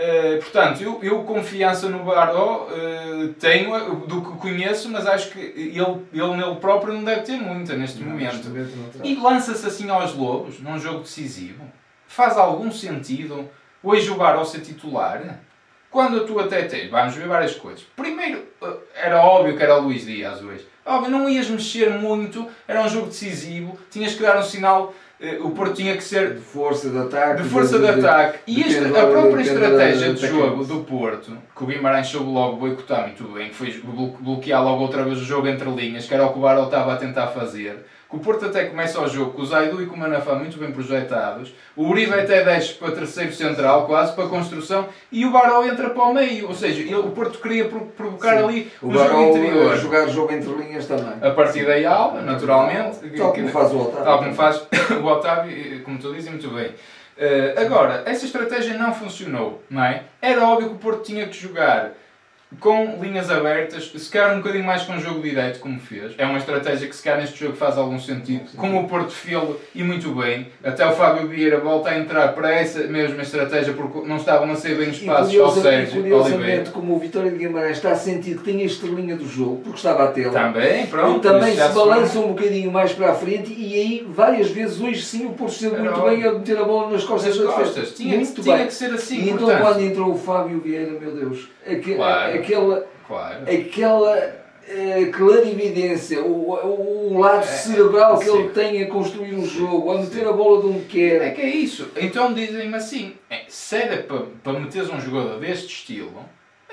Eh, 0.00 0.36
portanto, 0.36 0.80
eu, 0.80 1.00
eu 1.02 1.24
confiança 1.24 1.88
no 1.88 2.04
Baró 2.04 2.68
eh, 2.70 3.30
tenho 3.40 3.74
eh, 3.74 4.06
do 4.06 4.22
que 4.22 4.38
conheço, 4.38 4.88
mas 4.88 5.04
acho 5.08 5.32
que 5.32 5.40
ele, 5.40 6.06
ele 6.12 6.36
nele 6.36 6.54
próprio 6.60 6.94
não 6.94 7.02
deve 7.02 7.22
ter 7.22 7.36
muita 7.36 7.74
neste 7.74 8.00
Não, 8.00 8.12
momento. 8.12 8.48
E 9.02 9.16
lança-se 9.16 9.66
assim 9.66 9.90
aos 9.90 10.14
lobos, 10.14 10.60
num 10.60 10.78
jogo 10.78 11.00
decisivo? 11.00 11.64
Faz 12.06 12.38
algum 12.38 12.70
sentido 12.70 13.50
hoje 13.82 14.08
o 14.08 14.14
Baró 14.14 14.44
ser 14.44 14.60
titular? 14.60 15.40
Quando 15.90 16.24
tu 16.24 16.38
até 16.38 16.62
tens, 16.62 16.88
vamos 16.90 17.16
ver 17.16 17.26
várias 17.26 17.56
coisas. 17.56 17.84
Primeiro, 17.96 18.44
era 18.94 19.24
óbvio 19.24 19.56
que 19.56 19.62
era 19.62 19.78
o 19.78 19.80
Luís 19.80 20.06
Dias 20.06 20.40
hoje. 20.40 20.64
Óbvio, 20.86 21.10
não 21.10 21.28
ias 21.28 21.48
mexer 21.48 21.90
muito, 21.90 22.46
era 22.68 22.82
um 22.82 22.88
jogo 22.88 23.06
decisivo, 23.06 23.76
tinhas 23.90 24.14
que 24.14 24.22
dar 24.22 24.38
um 24.38 24.42
sinal, 24.42 24.94
o 25.40 25.50
Porto 25.50 25.74
tinha 25.74 25.96
que 25.96 26.02
ser 26.04 26.34
De 26.34 26.40
força 26.40 26.88
de 26.90 26.98
ataque. 26.98 27.42
de 27.42 27.48
força 27.48 27.78
de, 27.78 27.88
ataque. 27.88 28.38
E 28.46 28.54
depende 28.56 28.76
esta, 28.76 28.88
da- 28.90 29.02
a 29.02 29.06
própria 29.10 29.42
estratégia 29.42 30.14
de 30.14 30.26
jogo 30.28 30.64
do 30.64 30.80
Porto, 30.84 31.36
que 31.56 31.64
o 31.64 31.66
Guimarães 31.66 32.06
soube 32.06 32.30
logo 32.30 32.56
boicotar 32.56 33.02
muito 33.08 33.24
bem, 33.34 33.48
que 33.48 33.54
foi 33.56 33.72
blo- 33.82 34.16
bloquear 34.20 34.62
logo 34.62 34.80
outra 34.82 35.02
vez 35.02 35.18
o 35.18 35.24
jogo 35.24 35.48
entre 35.48 35.68
linhas, 35.70 36.06
que 36.06 36.14
era 36.14 36.24
o 36.24 36.32
que 36.32 36.38
o 36.38 36.42
Baró 36.42 36.64
estava 36.64 36.92
a 36.92 36.96
tentar 36.96 37.26
fazer. 37.28 37.84
Que 38.08 38.16
o 38.16 38.20
Porto 38.20 38.46
até 38.46 38.64
começa 38.64 38.98
o 39.00 39.06
jogo 39.06 39.32
com 39.32 39.42
o 39.42 39.46
Zaidu 39.46 39.82
e 39.82 39.86
com 39.86 39.94
o 39.94 39.98
Manafá 39.98 40.34
muito 40.34 40.56
bem 40.58 40.72
projetados. 40.72 41.52
O 41.76 41.84
Uribe 41.88 42.14
até 42.14 42.42
desce 42.42 42.72
para 42.72 42.92
terceiro 42.92 43.32
central, 43.34 43.86
quase 43.86 44.14
para 44.14 44.24
a 44.24 44.28
construção, 44.28 44.88
e 45.12 45.26
o 45.26 45.30
Baró 45.30 45.62
entra 45.64 45.90
para 45.90 46.02
o 46.04 46.14
meio. 46.14 46.48
Ou 46.48 46.54
seja, 46.54 46.80
ele- 46.80 46.94
o 46.94 47.10
Porto 47.10 47.38
queria 47.38 47.66
pro- 47.66 47.82
provocar 47.86 48.38
Sim. 48.38 48.44
ali 48.44 48.72
O 48.80 48.88
Barão 48.90 49.28
interior. 49.28 49.72
a 49.72 49.76
jogar 49.76 50.08
jogo 50.08 50.32
entre 50.32 50.50
linhas 50.52 50.86
também. 50.86 51.12
A 51.20 51.30
partir 51.32 51.66
daí 51.66 51.84
alta, 51.84 52.22
naturalmente. 52.22 52.98
Tal 53.16 53.32
como 53.34 53.48
faz 53.48 53.72
o 53.72 53.78
Otávio. 53.78 54.04
Tal 54.04 54.18
como 54.20 54.34
faz 54.34 54.66
o 55.02 55.06
Otávio, 55.06 55.52
e, 55.52 55.80
como 55.80 55.98
tu 55.98 56.14
dizes, 56.14 56.30
muito 56.30 56.48
bem. 56.48 56.72
Eh, 57.18 57.54
agora, 57.58 58.04
essa 58.06 58.24
estratégia 58.24 58.78
não 58.78 58.94
funcionou, 58.94 59.62
não 59.68 59.84
é? 59.84 60.04
Era 60.22 60.48
óbvio 60.48 60.68
que 60.70 60.74
o 60.76 60.78
Porto 60.78 61.02
tinha 61.02 61.26
que 61.26 61.36
jogar 61.36 61.90
com 62.60 62.98
linhas 63.00 63.30
abertas, 63.30 63.92
se 63.94 64.10
calhar 64.10 64.34
um 64.34 64.38
bocadinho 64.38 64.64
mais 64.64 64.82
com 64.82 64.96
o 64.96 65.00
jogo 65.00 65.20
direito, 65.20 65.58
como 65.60 65.78
fez. 65.78 66.14
É 66.16 66.24
uma 66.24 66.38
estratégia 66.38 66.88
que 66.88 66.96
se 66.96 67.02
calhar 67.02 67.20
neste 67.20 67.38
jogo 67.38 67.54
faz 67.54 67.76
algum 67.76 67.98
sentido. 68.00 68.48
Com 68.56 68.74
o 68.78 68.88
Porto 68.88 69.10
fê-lo 69.12 69.60
e 69.74 69.82
muito 69.84 70.10
bem. 70.14 70.48
Até 70.64 70.86
o 70.86 70.92
Fábio 70.92 71.28
Vieira 71.28 71.58
volta 71.60 71.90
a 71.90 71.98
entrar 71.98 72.28
para 72.32 72.50
essa 72.50 72.80
mesma 72.84 73.22
estratégia 73.22 73.74
porque 73.74 74.00
não 74.08 74.16
estavam 74.16 74.50
a 74.50 74.56
ser 74.56 74.76
bem 74.76 74.88
E 74.88 74.92
espaços 74.92 75.38
ao 75.38 75.48
e 75.58 75.60
Sérgio 75.60 76.00
Oliveira. 76.00 76.22
curiosamente, 76.24 76.70
como 76.70 76.96
o 76.96 76.98
Vitória 76.98 77.30
de 77.30 77.36
Guimarães 77.36 77.76
está 77.76 77.90
a 77.92 77.96
sentir 77.96 78.38
que 78.38 78.44
tem 78.44 78.62
a 78.62 78.64
estrelinha 78.64 79.14
do 79.14 79.28
jogo, 79.28 79.56
porque 79.62 79.76
estava 79.76 80.04
a 80.04 80.08
tê-la, 80.08 80.32
Também, 80.32 80.86
pronto. 80.86 81.28
ele 81.28 81.34
também 81.34 81.54
se 81.54 81.62
foi- 81.68 81.74
balança 81.74 82.18
um 82.18 82.28
bocadinho 82.28 82.72
mais 82.72 82.92
para 82.92 83.10
a 83.10 83.14
frente 83.14 83.52
e 83.52 83.74
aí 83.74 84.06
várias 84.08 84.48
vezes 84.50 84.80
hoje 84.80 85.02
sim 85.02 85.26
o 85.26 85.30
Porto 85.30 85.48
Era 85.66 85.78
muito 85.82 86.00
bem 86.00 86.24
a 86.24 86.32
meter 86.32 86.58
a 86.58 86.64
bola 86.64 86.90
nas 86.92 87.04
costas 87.04 87.36
nas 87.36 87.46
da 87.46 87.52
defesa. 87.56 87.74
costas. 87.80 87.94
Tinha, 87.96 88.16
muito 88.16 88.42
tinha 88.42 88.56
bem. 88.56 88.66
que 88.66 88.72
ser 88.72 88.90
assim, 88.94 89.16
e 89.18 89.24
então 89.30 89.38
portanto. 89.46 89.60
quando 89.62 89.80
entrou 89.82 90.12
o 90.12 90.18
Fábio 90.18 90.60
Vieira, 90.60 90.92
meu 90.98 91.14
Deus, 91.14 91.46
Claro. 91.94 92.37
Aquela, 92.38 92.86
Claro. 93.06 93.42
aquela 93.42 94.38
eh, 94.68 95.06
clarividência, 95.12 96.22
o, 96.22 96.50
o, 96.50 97.18
lado 97.18 97.38
É, 97.38 97.42
cerebral 97.42 98.18
que 98.18 98.26
sim. 98.26 98.38
ele 98.38 98.48
tem 98.50 98.82
a 98.82 98.86
construir 98.88 99.34
um 99.34 99.46
jogo, 99.46 99.90
a 99.90 100.00
meter 100.02 100.26
a 100.26 100.32
bola 100.32 100.60
de 100.60 100.66
onde 100.68 100.84
quer. 100.84 101.22
É 101.22 101.30
que 101.30 101.40
é 101.40 101.48
isso. 101.48 101.90
Então 101.96 102.34
dizem-me 102.34 102.74
assim: 102.74 103.14
é, 103.30 103.42
se 103.48 103.76
era 103.76 104.02
para, 104.02 104.24
para 104.42 104.58
meteres 104.60 104.90
um 104.90 105.00
jogador 105.00 105.40
deste 105.40 105.66
estilo, 105.68 106.12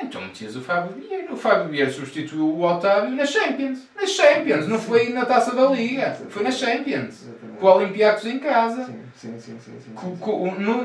então 0.02 0.22
metias 0.22 0.56
o 0.58 0.62
Fábio 0.62 0.92
Vieira. 0.98 1.32
O 1.32 1.38
Fábio 1.38 1.70
Vieira 1.70 1.90
substituiu 1.90 2.46
o 2.46 2.62
Otávio 2.64 3.12
na 3.12 3.26
Champions. 3.26 3.80
Na 3.96 4.06
Champions, 4.06 4.68
não 4.68 4.78
foi 4.78 5.10
na 5.10 5.26
taça 5.26 5.56
da 5.56 5.68
Liga, 5.68 6.18
foi 6.30 6.44
na 6.44 6.52
Champions. 6.52 7.30
Com 7.60 7.66
o 7.66 7.76
Olympiacos 7.76 8.26
em 8.26 8.40
casa. 8.40 8.86
Sim, 9.16 9.40
sim, 9.40 9.40
sim, 9.40 9.58
sim, 9.80 9.94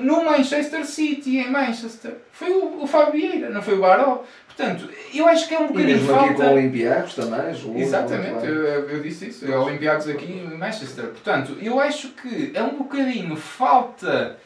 no, 0.05 0.25
Manchester 0.25 0.87
City, 0.87 1.39
em 1.39 1.51
Manchester. 1.51 2.19
Foi 2.31 2.51
o, 2.51 2.85
o 2.85 2.87
Fábio 2.87 3.21
Vieira, 3.21 3.51
não 3.51 3.61
foi 3.61 3.75
o 3.75 3.81
Baró. 3.81 4.23
Portanto, 4.61 4.91
eu 5.15 5.27
acho 5.27 5.49
que 5.49 5.55
é 5.55 5.59
um 5.59 5.65
E 5.65 5.69
bocadinho 5.69 5.97
mesmo 5.97 6.15
aqui 6.15 6.29
com 6.29 6.35
falta. 6.37 6.53
Olympiacos 6.53 7.15
também, 7.15 7.81
Exatamente, 7.81 8.47
eu, 8.47 8.65
eu- 8.91 9.03
disse 9.03 9.29
isso. 9.29 9.51
É 9.51 9.57
Olympiacos 9.57 10.07
aqui 10.09 10.27
em 10.33 10.57
Manchester. 10.59 11.07
Portanto, 11.07 11.57
eu 11.63 11.81
acho 11.81 12.09
que 12.11 12.53
é 12.55 12.63
um 12.63 12.77
bocadinho 12.77 13.35
falta. 13.37 14.37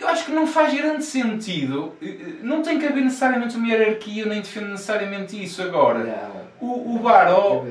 Eu 0.00 0.08
acho 0.08 0.24
que 0.26 0.32
não 0.32 0.46
faz 0.46 0.74
grande 0.74 1.04
sentido. 1.04 1.92
eh, 2.02 2.06
eh, 2.08 2.26
Não 2.42 2.62
tem 2.62 2.78
que 2.78 2.86
haver 2.86 3.02
necessariamente 3.04 3.56
uma 3.56 3.66
hierarquia, 3.68 4.22
eu 4.24 4.28
nem 4.28 4.40
defendo 4.40 4.68
necessariamente 4.70 5.40
isso 5.42 5.62
agora. 5.62 6.00
Não. 6.00 6.68
O, 6.68 6.96
o 6.96 6.98
Baró? 6.98 7.64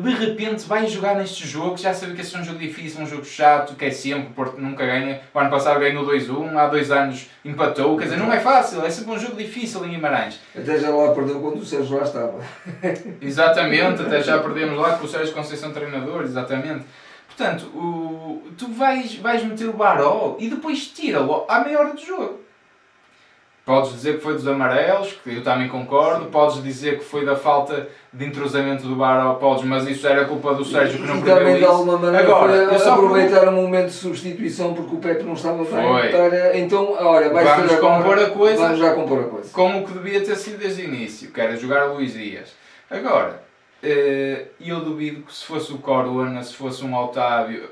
De 0.00 0.14
repente 0.14 0.66
vai 0.66 0.86
jogar 0.86 1.16
neste 1.16 1.46
jogo, 1.46 1.76
já 1.76 1.92
sabe 1.92 2.14
que 2.14 2.22
esse 2.22 2.34
é 2.34 2.38
um 2.38 2.44
jogo 2.44 2.58
difícil, 2.58 3.02
um 3.02 3.06
jogo 3.06 3.26
chato, 3.26 3.74
que 3.74 3.84
é 3.84 3.90
sempre, 3.90 4.28
o 4.28 4.30
Porto 4.30 4.58
nunca 4.58 4.86
ganha. 4.86 5.20
O 5.34 5.38
ano 5.38 5.50
passado 5.50 5.78
ganhou 5.78 6.06
2-1, 6.06 6.56
há 6.56 6.66
dois 6.66 6.90
anos 6.90 7.28
empatou, 7.44 7.98
quer 7.98 8.04
dizer, 8.04 8.16
não 8.16 8.32
é 8.32 8.40
fácil, 8.40 8.82
é 8.82 8.88
sempre 8.88 9.12
um 9.12 9.18
jogo 9.18 9.36
difícil 9.36 9.84
em 9.84 9.90
Guimarães. 9.90 10.40
Até 10.56 10.78
já 10.78 10.88
lá 10.88 11.12
perdeu 11.12 11.40
quando 11.40 11.58
o 11.58 11.64
Sérgio 11.64 11.98
lá 11.98 12.04
estava. 12.04 12.40
exatamente, 13.20 14.00
até 14.00 14.22
já 14.22 14.38
perdemos 14.38 14.78
lá 14.78 14.96
com 14.96 15.04
o 15.04 15.08
Sérgio 15.08 15.34
Conceição 15.34 15.72
treinador, 15.72 16.22
exatamente. 16.22 16.86
Portanto, 17.26 17.66
o, 17.74 18.42
tu 18.56 18.72
vais, 18.72 19.14
vais 19.16 19.44
meter 19.44 19.68
o 19.68 19.74
Baró 19.74 20.36
e 20.38 20.48
depois 20.48 20.86
tira-o 20.86 21.44
à 21.46 21.60
meia 21.60 21.78
hora 21.78 21.94
de 21.94 22.06
jogo. 22.06 22.40
Podes 23.72 23.92
dizer 23.92 24.16
que 24.16 24.22
foi 24.22 24.34
dos 24.34 24.46
amarelos, 24.46 25.18
que 25.24 25.34
eu 25.34 25.42
também 25.42 25.66
concordo. 25.66 26.24
Sim. 26.24 26.30
Podes 26.30 26.62
dizer 26.62 26.98
que 26.98 27.04
foi 27.06 27.24
da 27.24 27.34
falta 27.34 27.88
de 28.12 28.26
entrosamento 28.26 28.86
do 28.86 28.94
Baró, 28.94 29.32
podes, 29.36 29.64
mas 29.64 29.88
isso 29.88 30.06
era 30.06 30.26
culpa 30.26 30.52
do 30.52 30.62
Sérgio 30.62 31.00
que 31.00 31.06
não 31.06 31.20
e 31.20 31.22
também 31.22 31.56
de 31.56 31.64
alguma 31.64 31.96
maneira 31.96 32.26
Agora, 32.26 32.78
foi 32.78 32.88
aproveitar 32.90 33.48
um 33.48 33.52
momento 33.52 33.86
de 33.86 33.94
substituição 33.94 34.74
porque 34.74 34.94
o 34.94 34.98
Pepe 34.98 35.22
não 35.22 35.32
estava 35.32 35.64
bem. 35.64 36.62
Então, 36.62 36.94
olha, 37.00 37.30
vamos 37.30 37.72
compor 37.76 37.94
agora, 37.94 38.26
a 38.26 38.30
coisa. 38.30 38.62
Vamos 38.62 38.78
já 38.78 38.92
compor 38.92 39.20
a 39.20 39.24
coisa. 39.24 39.50
Como 39.50 39.78
o 39.78 39.86
que 39.86 39.92
devia 39.94 40.20
ter 40.20 40.36
sido 40.36 40.58
desde 40.58 40.82
o 40.82 40.84
início, 40.84 41.30
que 41.30 41.40
era 41.40 41.56
jogar 41.56 41.84
Luís 41.84 42.12
Dias. 42.12 42.52
Agora, 42.90 43.42
e 43.82 44.68
eu 44.68 44.80
duvido 44.80 45.22
que 45.22 45.34
se 45.34 45.44
fosse 45.44 45.72
o 45.72 45.78
Corona, 45.78 46.42
se 46.42 46.54
fosse 46.54 46.84
um 46.84 46.94
Otávio, 46.94 47.68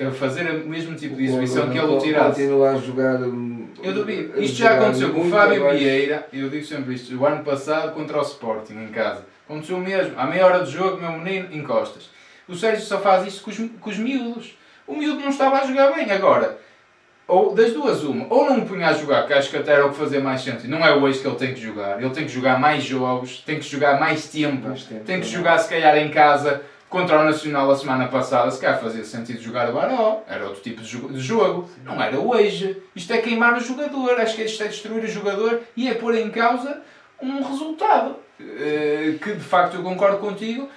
a 0.00 0.10
fazer 0.12 0.50
o 0.50 0.66
mesmo 0.66 0.96
tipo 0.96 1.16
de 1.16 1.24
exibição 1.24 1.68
que 1.68 1.76
ele 1.76 1.86
o 1.86 1.98
tirasse. 1.98 2.40
Continua 2.40 2.70
a 2.70 2.76
jogar. 2.78 3.20
Hum, 3.20 3.68
eu 3.82 3.92
duvido. 3.92 4.42
Isto 4.42 4.56
já 4.56 4.78
aconteceu 4.78 5.12
com 5.12 5.20
o 5.20 5.30
Fábio 5.30 5.70
Vieira, 5.70 6.26
eu 6.32 6.48
digo 6.48 6.64
sempre 6.64 6.94
isto, 6.94 7.14
o 7.14 7.26
ano 7.26 7.44
passado 7.44 7.92
contra 7.92 8.18
o 8.18 8.22
Sporting 8.22 8.74
em 8.74 8.88
casa. 8.88 9.26
Aconteceu 9.44 9.78
mesmo. 9.78 10.18
À 10.18 10.26
meia 10.26 10.46
hora 10.46 10.64
de 10.64 10.70
jogo, 10.70 11.00
meu 11.00 11.12
menino, 11.12 11.54
encostas. 11.54 12.10
O 12.48 12.54
Sérgio 12.54 12.84
só 12.84 12.98
faz 12.98 13.26
isto 13.26 13.42
com 13.44 13.50
os, 13.50 13.58
com 13.58 13.90
os 13.90 13.98
miúdos. 13.98 14.56
O 14.86 14.96
miúdo 14.96 15.20
não 15.20 15.28
estava 15.28 15.58
a 15.58 15.66
jogar 15.66 15.92
bem. 15.92 16.10
Agora, 16.10 16.58
ou 17.28 17.54
das 17.54 17.74
duas, 17.74 18.02
uma, 18.02 18.26
ou 18.30 18.46
não 18.46 18.56
me 18.56 18.64
punha 18.64 18.88
a 18.88 18.94
jogar, 18.94 19.26
que 19.26 19.34
acho 19.34 19.50
que 19.50 19.58
até 19.58 19.72
era 19.72 19.86
o 19.86 19.90
que 19.90 19.96
fazia 19.96 20.18
mais 20.18 20.40
sentido. 20.40 20.70
Não 20.70 20.84
é 20.84 20.94
hoje 20.94 21.20
que 21.20 21.26
ele 21.26 21.36
tem 21.36 21.52
que 21.52 21.60
jogar, 21.60 22.00
ele 22.00 22.10
tem 22.10 22.24
que 22.24 22.32
jogar 22.32 22.58
mais 22.58 22.82
jogos, 22.82 23.42
tem 23.44 23.58
que 23.58 23.68
jogar 23.68 24.00
mais 24.00 24.26
tempo, 24.28 24.66
mais 24.66 24.82
tempo 24.84 25.04
tem 25.04 25.20
que 25.20 25.26
é. 25.26 25.30
jogar 25.30 25.58
se 25.58 25.68
calhar 25.68 25.96
em 25.98 26.10
casa 26.10 26.62
contra 26.88 27.20
o 27.20 27.24
Nacional 27.24 27.70
a 27.70 27.76
semana 27.76 28.08
passada, 28.08 28.50
se 28.50 28.58
calhar 28.58 28.80
fazia 28.80 29.04
sentido 29.04 29.42
jogar 29.42 29.68
o 29.68 29.74
Baró, 29.74 30.22
era 30.26 30.46
outro 30.46 30.62
tipo 30.62 30.80
de 30.80 31.20
jogo, 31.20 31.68
não 31.84 32.02
era 32.02 32.18
hoje. 32.18 32.82
Isto 32.96 33.12
é 33.12 33.18
queimar 33.18 33.54
o 33.58 33.60
jogador, 33.60 34.18
acho 34.18 34.34
que 34.34 34.42
isto 34.44 34.62
é 34.62 34.68
destruir 34.68 35.04
o 35.04 35.08
jogador 35.08 35.60
e 35.76 35.86
é 35.86 35.92
pôr 35.92 36.14
em 36.14 36.30
causa 36.30 36.80
um 37.20 37.42
resultado. 37.42 38.16
Eh, 38.40 39.16
que 39.20 39.34
de 39.34 39.44
facto 39.44 39.74
eu 39.74 39.82
concordo 39.82 40.18
contigo, 40.18 40.68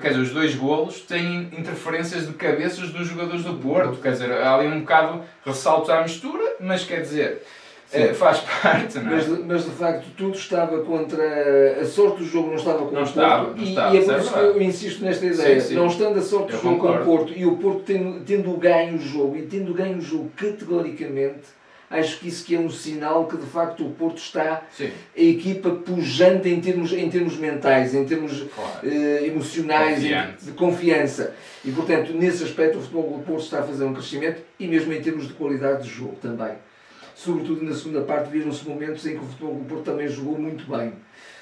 quer 0.00 0.08
dizer, 0.08 0.20
os 0.20 0.30
dois 0.30 0.54
golos 0.54 1.00
têm 1.02 1.48
interferências 1.56 2.26
de 2.26 2.32
cabeças 2.32 2.90
dos 2.90 3.06
jogadores 3.06 3.44
do 3.44 3.54
Porto, 3.54 4.00
quer 4.00 4.12
dizer, 4.12 4.32
há 4.32 4.56
ali 4.56 4.66
um 4.66 4.80
bocado 4.80 5.22
ressalto 5.44 5.92
à 5.92 6.02
mistura, 6.02 6.56
mas 6.60 6.84
quer 6.84 7.02
dizer, 7.02 7.42
Sim. 7.86 8.12
faz 8.14 8.40
parte, 8.40 8.98
não 8.98 9.12
é? 9.12 9.14
Mas, 9.14 9.28
mas, 9.46 9.64
de 9.64 9.70
facto 9.70 10.06
tudo 10.16 10.36
estava 10.36 10.82
contra. 10.82 11.80
A 11.80 11.84
sorte 11.86 12.18
do 12.18 12.24
jogo 12.24 12.48
não 12.48 12.56
estava 12.56 12.84
com 12.84 12.90
não 12.92 13.00
o 13.00 13.04
estava, 13.04 13.44
Porto. 13.44 13.56
Não 13.56 13.64
e, 13.64 13.68
estava, 13.70 13.94
e 13.94 13.98
é 13.98 14.02
por 14.02 14.18
isso 14.18 14.32
que 14.32 14.38
eu 14.38 14.62
insisto 14.62 15.04
nesta 15.04 15.26
ideia. 15.26 15.60
Sim, 15.60 15.68
sim. 15.68 15.74
Não 15.74 15.86
estando 15.86 16.18
a 16.18 16.22
sorte 16.22 16.52
do 16.52 16.60
jogo 16.60 16.78
com 16.78 16.88
o 16.90 17.04
Porto 17.04 17.32
e 17.34 17.46
o 17.46 17.56
Porto 17.56 17.82
tendo, 17.86 18.20
tendo 18.24 18.52
ganho 18.58 18.96
o 18.96 19.00
jogo 19.00 19.36
e 19.36 19.42
tendo 19.42 19.72
ganho 19.72 19.98
o 19.98 20.02
jogo 20.02 20.30
categoricamente 20.36 21.57
acho 21.90 22.18
que 22.18 22.28
isso 22.28 22.44
que 22.44 22.54
é 22.54 22.58
um 22.58 22.70
sinal 22.70 23.26
que 23.26 23.36
de 23.36 23.46
facto 23.46 23.86
o 23.86 23.90
Porto 23.90 24.18
está 24.18 24.62
Sim. 24.70 24.90
a 25.16 25.20
equipa 25.20 25.70
pujante 25.70 26.48
em 26.48 26.60
termos, 26.60 26.92
em 26.92 27.08
termos 27.08 27.36
mentais, 27.36 27.94
em 27.94 28.04
termos 28.04 28.44
claro. 28.54 28.86
uh, 28.86 29.24
emocionais, 29.24 30.04
em, 30.04 30.44
de 30.44 30.52
confiança. 30.52 31.34
E 31.64 31.70
portanto, 31.70 32.12
nesse 32.12 32.44
aspecto, 32.44 32.78
o 32.78 32.80
futebol 32.80 33.18
do 33.18 33.24
Porto 33.24 33.44
está 33.44 33.60
a 33.60 33.62
fazer 33.62 33.84
um 33.84 33.94
crescimento 33.94 34.42
e 34.58 34.66
mesmo 34.66 34.92
em 34.92 35.00
termos 35.00 35.28
de 35.28 35.34
qualidade 35.34 35.84
de 35.84 35.88
jogo 35.88 36.16
também. 36.20 36.52
Sobretudo 37.14 37.64
na 37.64 37.74
segunda 37.74 38.02
parte, 38.02 38.30
viram-se 38.30 38.68
momentos 38.68 39.04
em 39.06 39.18
que 39.18 39.24
o 39.24 39.26
futebol 39.26 39.54
do 39.54 39.64
Porto 39.64 39.84
também 39.84 40.06
jogou 40.06 40.38
muito 40.38 40.70
bem. 40.70 40.92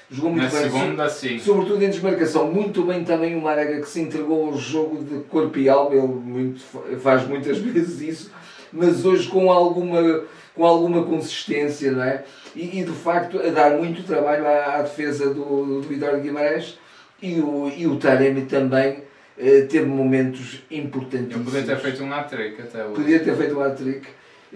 Jogou 0.09 0.31
muito 0.31 0.53
na 0.53 0.61
bem. 0.61 0.71
Segunda, 0.71 1.09
sim. 1.09 1.37
Sobretudo 1.37 1.83
em 1.83 1.89
desmarcação. 1.89 2.51
Muito 2.51 2.83
bem 2.83 3.03
também 3.03 3.35
o 3.35 3.41
Maraga 3.41 3.79
que 3.81 3.87
se 3.87 3.99
entregou 3.99 4.47
ao 4.47 4.57
jogo 4.57 5.03
de 5.03 5.19
corpo 5.25 5.59
e 5.59 5.67
alma. 5.67 5.93
Ele 5.93 6.07
muito, 6.07 6.61
faz 6.99 7.27
muitas 7.27 7.57
vezes 7.59 8.01
isso. 8.01 8.31
Mas 8.71 9.05
hoje 9.05 9.27
com 9.27 9.51
alguma 9.51 10.23
com 10.57 10.65
alguma 10.65 11.03
consistência, 11.03 11.91
não 11.91 12.03
é? 12.03 12.23
E, 12.55 12.79
e 12.79 12.83
de 12.83 12.91
facto 12.91 13.39
a 13.39 13.49
dar 13.51 13.77
muito 13.77 14.03
trabalho 14.03 14.45
à, 14.45 14.77
à 14.77 14.81
defesa 14.81 15.33
do, 15.33 15.81
do 15.81 15.81
Vitória 15.83 16.17
de 16.17 16.23
Guimarães 16.23 16.77
e 17.21 17.39
o, 17.39 17.71
e 17.75 17.85
o 17.85 17.95
Taremi 17.97 18.41
também 18.41 19.03
eh, 19.37 19.61
teve 19.61 19.85
momentos 19.85 20.63
importantíssimos. 20.69 21.45
Podia 21.45 21.63
ter 21.63 21.77
feito 21.77 22.03
um 22.03 22.11
hat-trick 22.11 22.61
até 22.61 22.83
hoje. 22.83 22.95
Podia 22.95 23.19
ter 23.19 23.35
feito 23.35 23.57
um 23.57 23.61
hat-trick. 23.61 24.07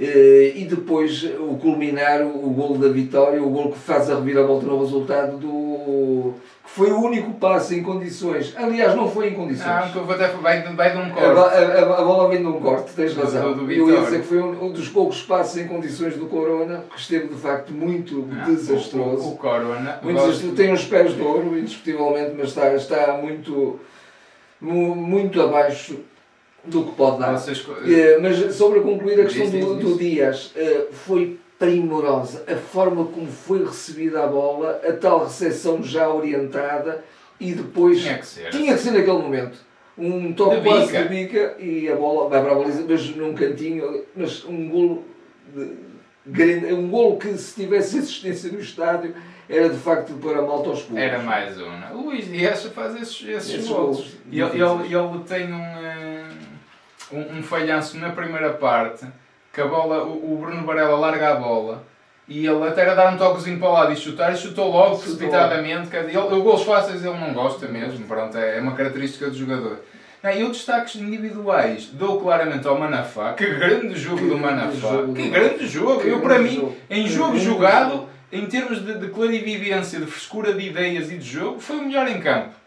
Eh, 0.03 0.53
e 0.55 0.65
depois 0.65 1.23
o 1.23 1.57
culminar 1.57 2.23
o, 2.23 2.49
golo 2.49 2.79
da 2.79 2.89
vitória, 2.89 3.39
o 3.39 3.51
golo 3.51 3.71
que 3.71 3.77
faz 3.77 4.09
a 4.09 4.15
reviravolta 4.15 4.65
no 4.65 4.79
resultado 4.79 5.37
do 5.37 6.33
foi 6.65 6.89
o 6.89 6.99
único 6.99 7.33
passe 7.33 7.75
em 7.75 7.83
condições. 7.83 8.55
Aliás, 8.57 8.95
não 8.95 9.07
foi 9.07 9.27
em 9.27 9.35
condições. 9.35 9.67
Ah, 9.67 9.91
que 9.93 10.13
até 10.13 10.29
vai, 10.29 10.63
vai 10.73 10.91
de 10.91 10.97
um 10.97 11.09
corte. 11.11 11.39
A, 11.39 11.43
a, 11.43 11.99
a, 11.99 12.03
bola 12.03 12.29
vem 12.29 12.39
de 12.39 12.47
um 12.47 12.59
corte, 12.59 12.93
tens 12.93 13.15
razão. 13.15 13.53
Do, 13.53 13.65
do 13.65 13.71
Eu 13.71 13.89
ia 13.91 14.01
dizer 14.01 14.21
que 14.21 14.27
foi 14.27 14.41
um, 14.41 14.65
um, 14.65 14.71
dos 14.71 14.87
poucos 14.87 15.21
passes 15.21 15.61
em 15.61 15.67
condições 15.67 16.15
do 16.15 16.25
Corona, 16.25 16.85
que 16.91 16.99
esteve 16.99 17.27
de 17.27 17.35
facto 17.35 17.71
muito 17.71 18.27
ah, 18.31 18.45
desastroso. 18.45 19.23
O, 19.27 19.33
o, 19.33 19.37
Corona. 19.37 19.99
Muito 20.01 20.19
desastroso. 20.19 20.55
Tem 20.55 20.73
uns 20.73 20.85
pés 20.85 21.13
de 21.13 21.21
ouro, 21.21 21.59
indiscutivelmente, 21.59 22.33
mas 22.35 22.47
está, 22.47 22.73
está 22.73 23.19
muito, 23.21 23.79
muito 24.59 25.41
abaixo 25.41 25.99
do 26.63 26.85
que 26.85 26.91
pode 26.95 27.19
dar. 27.19 27.33
Vocês... 27.33 27.65
Eh, 27.85 28.17
mas 28.21 28.55
sobre 28.55 28.79
a 28.79 28.81
concluir 28.81 29.19
a 29.21 29.23
questão 29.25 29.49
do, 29.49 29.75
do 29.75 29.97
Dias, 29.97 30.51
eh, 30.55 30.87
foi 30.91 31.39
primorosa. 31.57 32.43
A 32.47 32.55
forma 32.55 33.05
como 33.05 33.27
foi 33.27 33.63
recebida 33.63 34.23
a 34.23 34.27
bola, 34.27 34.81
a 34.87 34.93
tal 34.93 35.25
recepção 35.25 35.83
já 35.83 36.09
orientada 36.09 37.03
e 37.39 37.53
depois. 37.53 38.01
Tinha 38.01 38.17
que 38.17 38.25
ser. 38.25 38.49
Tinha 38.49 38.73
que 38.73 38.79
ser 38.79 38.91
naquele 38.91 39.19
momento. 39.19 39.57
Um 39.97 40.33
toque 40.33 40.57
de 40.57 40.63
quase 40.63 40.97
de 40.97 41.03
bica 41.09 41.55
e 41.59 41.89
a 41.89 41.95
bola 41.95 42.29
vai 42.29 42.41
para 42.41 42.53
a 42.53 42.55
baliza, 42.55 42.83
mas 42.87 43.15
num 43.15 43.33
cantinho, 43.33 44.03
mas 44.15 44.43
um 44.45 44.69
golo 44.69 45.05
grande, 46.25 46.73
um 46.73 46.89
golo 46.89 47.17
que 47.17 47.37
se 47.37 47.61
tivesse 47.61 47.97
existência 47.97 48.51
no 48.51 48.59
estádio 48.59 49.13
era 49.49 49.69
de 49.69 49.77
facto 49.77 50.13
para 50.13 50.39
a 50.39 50.41
malta 50.41 50.69
aos 50.69 50.83
pulos. 50.83 51.03
Era 51.03 51.19
mais 51.19 51.59
um. 51.59 51.69
Não? 51.69 51.97
O 51.97 52.05
Luís 52.05 52.25
Dias 52.25 52.63
faz 52.67 52.95
esses, 52.95 53.27
esses, 53.27 53.53
esses 53.53 53.67
golos. 53.67 53.97
golos. 53.97 54.17
E 54.31 54.39
ele, 54.39 54.61
ele, 54.63 54.95
ele 54.95 55.23
tem 55.27 55.53
um, 55.53 55.59
eh, 55.59 56.20
um, 57.11 57.39
um 57.39 57.43
falhanço 57.43 57.97
na 57.97 58.09
primeira 58.09 58.51
parte 58.51 59.05
que 59.53 59.61
a 59.61 59.67
bola, 59.67 60.03
o, 60.03 60.33
o 60.33 60.37
Bruno 60.37 60.65
Varela 60.65 60.97
larga 60.97 61.33
a 61.33 61.35
bola 61.35 61.83
e 62.27 62.47
ele 62.47 62.65
até 62.65 62.81
era 62.81 62.95
dar 62.95 63.13
um 63.13 63.17
toquezinho 63.17 63.59
para 63.59 63.67
o 63.67 63.73
lado 63.73 63.91
e 63.91 63.97
chutar, 63.97 64.33
e 64.33 64.37
chutou 64.37 64.71
logo 64.71 64.99
precipitadamente. 64.99 65.93
Ele, 65.93 66.17
ele, 66.17 66.41
gols 66.41 66.63
fáceis 66.63 67.03
ele 67.03 67.17
não 67.17 67.33
gosta 67.33 67.67
mesmo, 67.67 68.05
pronto, 68.07 68.37
é, 68.37 68.57
é 68.57 68.61
uma 68.61 68.73
característica 68.73 69.29
do 69.29 69.35
jogador. 69.35 69.79
Não, 70.23 70.31
eu 70.31 70.47
destaques 70.49 70.95
individuais 70.95 71.89
dou 71.93 72.21
claramente 72.21 72.67
ao 72.67 72.79
Manafá, 72.79 73.33
que 73.33 73.45
grande 73.45 73.99
jogo 73.99 74.19
que 74.19 74.27
do 74.27 74.37
Manafá, 74.37 75.03
que 75.13 75.29
grande 75.29 75.67
jogo, 75.67 76.01
eu 76.03 76.21
para 76.21 76.39
mim, 76.39 76.73
em 76.89 77.07
jogo 77.07 77.37
jogado, 77.37 78.07
em 78.31 78.45
termos 78.45 78.85
de, 78.85 78.93
de 78.93 79.07
clarividência, 79.07 79.99
de 79.99 80.05
frescura 80.05 80.53
de 80.53 80.67
ideias 80.67 81.11
e 81.11 81.17
de 81.17 81.27
jogo, 81.27 81.59
foi 81.59 81.77
o 81.77 81.81
melhor 81.81 82.07
em 82.07 82.21
campo. 82.21 82.60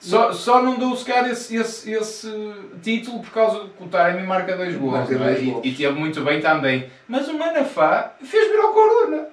Só, 0.00 0.32
só 0.32 0.62
não 0.62 0.78
dou 0.78 0.94
se 0.96 1.04
calhar 1.04 1.30
esse, 1.30 1.56
esse, 1.56 1.90
esse 1.90 2.52
título 2.82 3.20
por 3.20 3.30
causa 3.30 3.60
de 3.60 3.70
que 3.70 3.84
o 3.84 3.88
Taremi 3.88 4.26
marca 4.26 4.56
dois 4.56 4.76
gols, 4.76 5.10
é? 5.10 5.40
e, 5.40 5.60
e 5.62 5.74
teve 5.74 5.98
muito 5.98 6.20
bem 6.22 6.40
também. 6.40 6.90
Mas 7.08 7.26
o 7.28 7.38
Manafá 7.38 8.12
fez 8.22 8.50
vir 8.50 8.60
ao 8.60 8.72
Corona. 8.72 9.28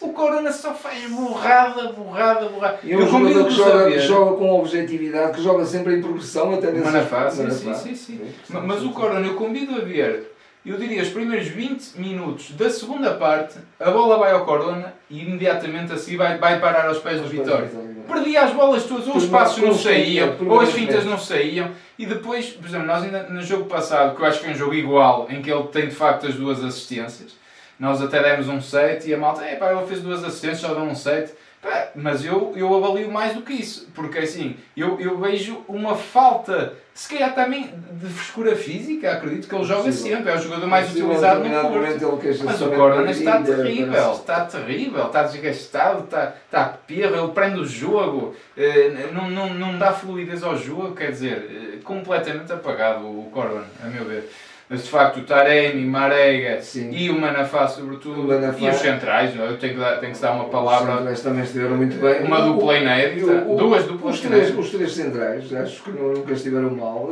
O 0.00 0.12
Corona 0.12 0.52
só 0.52 0.74
faz 0.74 1.08
borrada, 1.10 1.92
borrada, 1.92 2.48
borrada. 2.48 2.78
E 2.82 2.92
é 2.92 2.96
um 2.96 3.00
eu 3.00 3.06
jogador 3.06 3.44
que 3.46 3.50
joga, 3.52 3.90
que 3.90 3.98
joga 4.00 4.36
com 4.36 4.60
objetividade, 4.60 5.36
que 5.36 5.42
joga 5.42 5.64
sempre 5.64 5.96
em 5.96 6.00
progressão 6.00 6.54
até 6.54 6.70
nesse 6.70 6.84
Manafá, 6.84 7.30
sim, 7.30 7.50
sim, 7.50 7.74
sim, 7.74 7.94
sim, 7.94 8.20
sim. 8.44 8.60
Mas 8.64 8.82
o 8.82 8.90
Corona, 8.90 9.26
eu 9.26 9.34
convido 9.34 9.74
a 9.74 9.80
ver 9.80 10.38
eu 10.68 10.76
diria 10.76 11.02
os 11.02 11.08
primeiros 11.08 11.48
20 11.48 11.98
minutos 11.98 12.50
da 12.50 12.68
segunda 12.68 13.14
parte, 13.14 13.58
a 13.80 13.90
bola 13.90 14.18
vai 14.18 14.32
ao 14.32 14.44
Corona 14.44 14.92
e 15.08 15.22
imediatamente 15.22 15.92
assim 15.92 16.16
vai, 16.16 16.36
vai 16.36 16.60
parar 16.60 16.86
aos 16.88 16.98
pés 16.98 17.20
do 17.22 17.28
Vitória. 17.28 17.70
Perdia 18.08 18.42
as 18.42 18.52
bolas 18.52 18.84
todas, 18.84 19.06
ou 19.06 19.16
os 19.16 19.26
passos 19.26 19.62
não 19.62 19.74
saíam, 19.74 20.34
ou 20.48 20.60
as 20.60 20.72
fintas 20.72 21.04
não 21.04 21.18
saíam, 21.18 21.70
e 21.98 22.06
depois, 22.06 22.46
por 22.46 22.66
exemplo, 22.66 22.86
nós 22.86 23.04
ainda 23.04 23.24
no 23.24 23.42
jogo 23.42 23.66
passado, 23.66 24.16
que 24.16 24.22
eu 24.22 24.26
acho 24.26 24.38
que 24.38 24.44
foi 24.46 24.54
um 24.54 24.56
jogo 24.56 24.74
igual, 24.74 25.26
em 25.30 25.42
que 25.42 25.50
ele 25.50 25.64
tem 25.64 25.88
de 25.88 25.94
facto 25.94 26.26
as 26.26 26.34
duas 26.34 26.64
assistências, 26.64 27.36
nós 27.78 28.02
até 28.02 28.22
demos 28.22 28.48
um 28.48 28.60
set 28.60 29.08
e 29.08 29.14
a 29.14 29.18
malta, 29.18 29.44
é 29.44 29.54
pá, 29.54 29.72
ele 29.72 29.86
fez 29.86 30.00
duas 30.00 30.24
assistências, 30.24 30.60
só 30.60 30.74
deu 30.74 30.82
um 30.82 30.94
set. 30.96 31.32
Mas 31.94 32.24
eu, 32.24 32.52
eu 32.56 32.74
avalio 32.74 33.10
mais 33.10 33.34
do 33.34 33.42
que 33.42 33.52
isso, 33.52 33.88
porque 33.94 34.18
assim, 34.18 34.56
eu, 34.76 35.00
eu 35.00 35.18
vejo 35.18 35.64
uma 35.68 35.94
falta, 35.96 36.74
se 36.94 37.08
calhar 37.08 37.34
também 37.34 37.72
de 37.92 38.06
frescura 38.08 38.54
física, 38.54 39.12
acredito 39.12 39.48
que 39.48 39.54
ele 39.54 39.64
joga 39.64 39.90
sempre, 39.92 40.30
é 40.30 40.36
o 40.36 40.40
jogador 40.40 40.66
mais 40.66 40.86
utilizado 41.06 41.40
no 41.40 41.50
Porto. 41.62 42.20
Mas 42.44 42.60
o 42.60 42.70
Corona 42.76 43.10
está 43.10 43.32
terrível, 43.56 44.12
está 44.12 44.44
terrível, 44.44 45.06
está 45.06 45.22
desgastado, 45.24 46.04
está, 46.04 46.34
está 46.44 46.64
perro, 46.64 47.16
ele 47.16 47.32
prende 47.32 47.60
o 47.60 47.66
jogo, 47.66 48.34
eh, 48.56 49.08
não, 49.12 49.28
não, 49.30 49.54
não 49.54 49.78
dá 49.78 49.92
fluidez 49.92 50.42
ao 50.42 50.56
jogo, 50.56 50.94
quer 50.94 51.10
dizer, 51.10 51.36
eh, 51.50 51.78
completamente 51.82 52.52
apagado 52.52 53.06
o 53.06 53.30
Corona, 53.32 53.66
a 53.82 53.86
meu 53.88 54.04
ver. 54.04 54.30
Mas 54.70 54.84
de 54.84 54.90
facto 54.90 55.20
o 55.20 55.22
Taremi, 55.22 55.84
Marega 55.86 56.60
Sim. 56.60 56.90
e 56.92 57.08
o 57.08 57.18
Manafá 57.18 57.66
sobretudo, 57.66 58.20
o 58.20 58.24
Manafá. 58.24 58.58
e 58.60 58.68
os 58.68 58.76
centrais, 58.76 59.34
eu 59.34 59.56
tenho 59.56 59.74
que, 59.74 59.80
dar, 59.80 59.98
tenho 59.98 60.12
que 60.12 60.20
dar 60.20 60.32
uma 60.32 60.44
palavra. 60.44 61.10
Os 61.10 61.20
também 61.22 61.42
estiveram 61.42 61.76
muito 61.76 61.96
bem. 61.96 62.22
Uma 62.22 62.42
dupla 62.42 62.76
inédita, 62.76 63.46
duas 63.56 63.84
duplas 63.84 64.16
os 64.16 64.20
três, 64.20 64.58
os 64.58 64.70
três 64.70 64.92
centrais, 64.92 65.54
acho 65.54 65.82
que 65.82 65.90
nunca 65.90 66.32
estiveram 66.34 66.70
mal. 66.70 67.08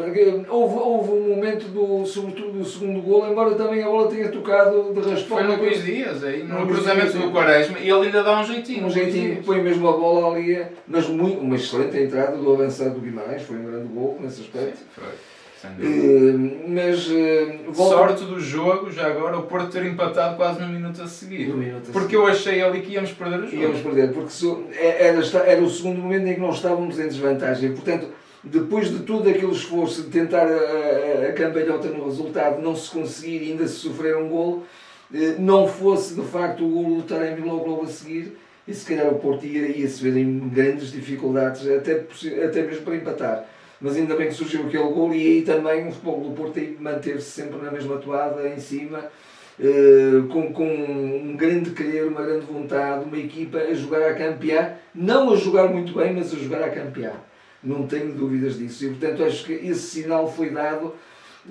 Houve, 0.49 0.75
houve 0.79 1.11
um 1.13 1.35
momento, 1.35 1.69
do, 1.69 2.05
sobretudo 2.05 2.59
do 2.59 2.65
segundo 2.65 3.01
gol, 3.01 3.27
embora 3.27 3.55
também 3.55 3.83
a 3.83 3.87
bola 3.87 4.11
tenha 4.11 4.29
tocado 4.29 4.93
de 4.93 5.01
raspão. 5.01 5.39
Foi 5.39 5.47
no 5.47 5.57
Luís 5.57 5.83
Dias, 5.83 6.25
aí, 6.25 6.43
no, 6.43 6.61
no 6.61 6.67
cruzamento 6.67 7.17
do 7.17 7.31
Quaresma, 7.31 7.79
e 7.79 7.89
ele 7.89 8.07
ainda 8.07 8.23
dá 8.23 8.39
um 8.39 8.45
jeitinho. 8.45 8.87
Um 8.87 8.91
jeitinho, 8.91 9.43
põe 9.43 9.63
mesmo 9.63 9.89
a 9.89 9.93
bola 9.93 10.37
ali, 10.37 10.63
mas 10.87 11.09
muito, 11.09 11.41
uma 11.41 11.57
excelente 11.57 11.97
entrada 11.99 12.37
do 12.37 12.53
avançado 12.53 12.91
do 12.91 13.01
Guimarães, 13.01 13.43
foi 13.43 13.57
um 13.57 13.65
grande 13.65 13.89
gol 13.89 14.19
nesse 14.21 14.43
aspecto. 14.43 14.77
Sim, 14.77 14.85
foi. 14.91 15.36
Uh, 15.79 16.69
mas 16.69 17.09
uh, 17.09 17.73
volta... 17.73 17.97
Sorte 17.97 18.25
do 18.25 18.41
jogo, 18.41 18.91
já 18.91 19.07
agora, 19.07 19.39
o 19.39 19.43
Porto 19.43 19.71
ter 19.71 19.85
empatado 19.85 20.37
quase 20.37 20.61
no 20.61 20.69
minuto 20.69 21.03
a 21.03 21.07
seguir. 21.07 21.49
Minuto 21.49 21.91
a 21.91 21.93
porque 21.93 22.17
seguir. 22.17 22.17
eu 22.17 22.27
achei 22.27 22.63
ali 22.63 22.81
que 22.81 22.93
íamos 22.93 23.13
perder 23.13 23.41
o 23.41 23.45
jogo. 23.45 23.63
Íamos 23.63 23.81
perder, 23.81 24.13
porque 24.13 24.33
é, 24.79 25.09
era, 25.09 25.21
era 25.47 25.63
o 25.63 25.71
segundo 25.71 26.01
momento 26.01 26.27
em 26.27 26.35
que 26.35 26.41
nós 26.41 26.57
estávamos 26.57 26.99
em 26.99 27.09
desvantagem. 27.09 27.73
Portanto, 27.73 28.09
depois 28.43 28.91
de 28.91 29.01
todo 29.01 29.29
aquele 29.29 29.53
esforço 29.53 30.03
de 30.03 30.11
tentar 30.11 30.47
a, 30.47 31.27
a, 31.27 31.29
a 31.29 31.33
cambalhota 31.33 31.89
no 31.89 32.05
resultado, 32.05 32.63
não 32.63 32.75
se 32.75 32.91
conseguir 32.91 33.43
e 33.43 33.53
ainda 33.53 33.67
se 33.67 33.75
sofrer 33.75 34.17
um 34.17 34.29
golo, 34.29 34.65
uh, 35.13 35.17
não 35.39 35.67
fosse 35.67 36.15
de 36.15 36.23
facto 36.23 36.65
o 36.65 36.69
golo 36.69 36.97
do 36.97 37.03
Taremi 37.03 37.41
logo, 37.41 37.69
logo 37.69 37.83
a 37.85 37.89
seguir, 37.89 38.37
e 38.67 38.75
se 38.75 38.85
calhar 38.85 39.09
o 39.13 39.19
Porto 39.19 39.47
ia, 39.47 39.69
ia 39.69 39.89
se 39.89 40.03
ver 40.03 40.19
em 40.19 40.49
grandes 40.49 40.91
dificuldades, 40.91 41.69
até, 41.69 42.05
até 42.45 42.63
mesmo 42.63 42.83
para 42.83 42.97
empatar 42.97 43.56
mas 43.81 43.97
ainda 43.97 44.17
bem 44.17 44.29
que 44.29 44.35
surgiu 44.35 44.67
aquele 44.67 44.85
gol 44.85 45.13
e 45.15 45.27
aí 45.27 45.43
também 45.43 45.89
o 45.89 45.93
futebol 45.93 46.21
do 46.21 46.31
Porto 46.31 46.61
manteve-se 46.81 47.31
sempre 47.31 47.61
na 47.63 47.71
mesma 47.71 47.99
toada, 47.99 48.49
em 48.49 48.59
cima, 48.59 49.05
eh, 49.59 50.23
com, 50.31 50.53
com 50.53 50.67
um 50.67 51.37
grande 51.37 51.71
querer, 51.71 52.07
uma 52.07 52.23
grande 52.23 52.47
vontade, 52.47 53.05
uma 53.05 53.19
equipa 53.19 53.59
a 53.59 53.75
jogar 53.75 54.11
a 54.11 54.15
campear, 54.15 54.79
não 54.95 55.33
a 55.33 55.37
jogar 55.37 55.69
muito 55.69 55.95
bem, 55.95 56.15
mas 56.15 56.33
a 56.33 56.37
jogar 56.37 56.63
a 56.63 56.71
campear. 56.71 57.25
Não 57.63 57.87
tenho 57.87 58.13
dúvidas 58.13 58.59
disso. 58.59 58.85
E 58.85 58.89
portanto 58.91 59.25
acho 59.25 59.45
que 59.45 59.53
esse 59.53 60.03
sinal 60.03 60.31
foi 60.31 60.51
dado 60.51 60.95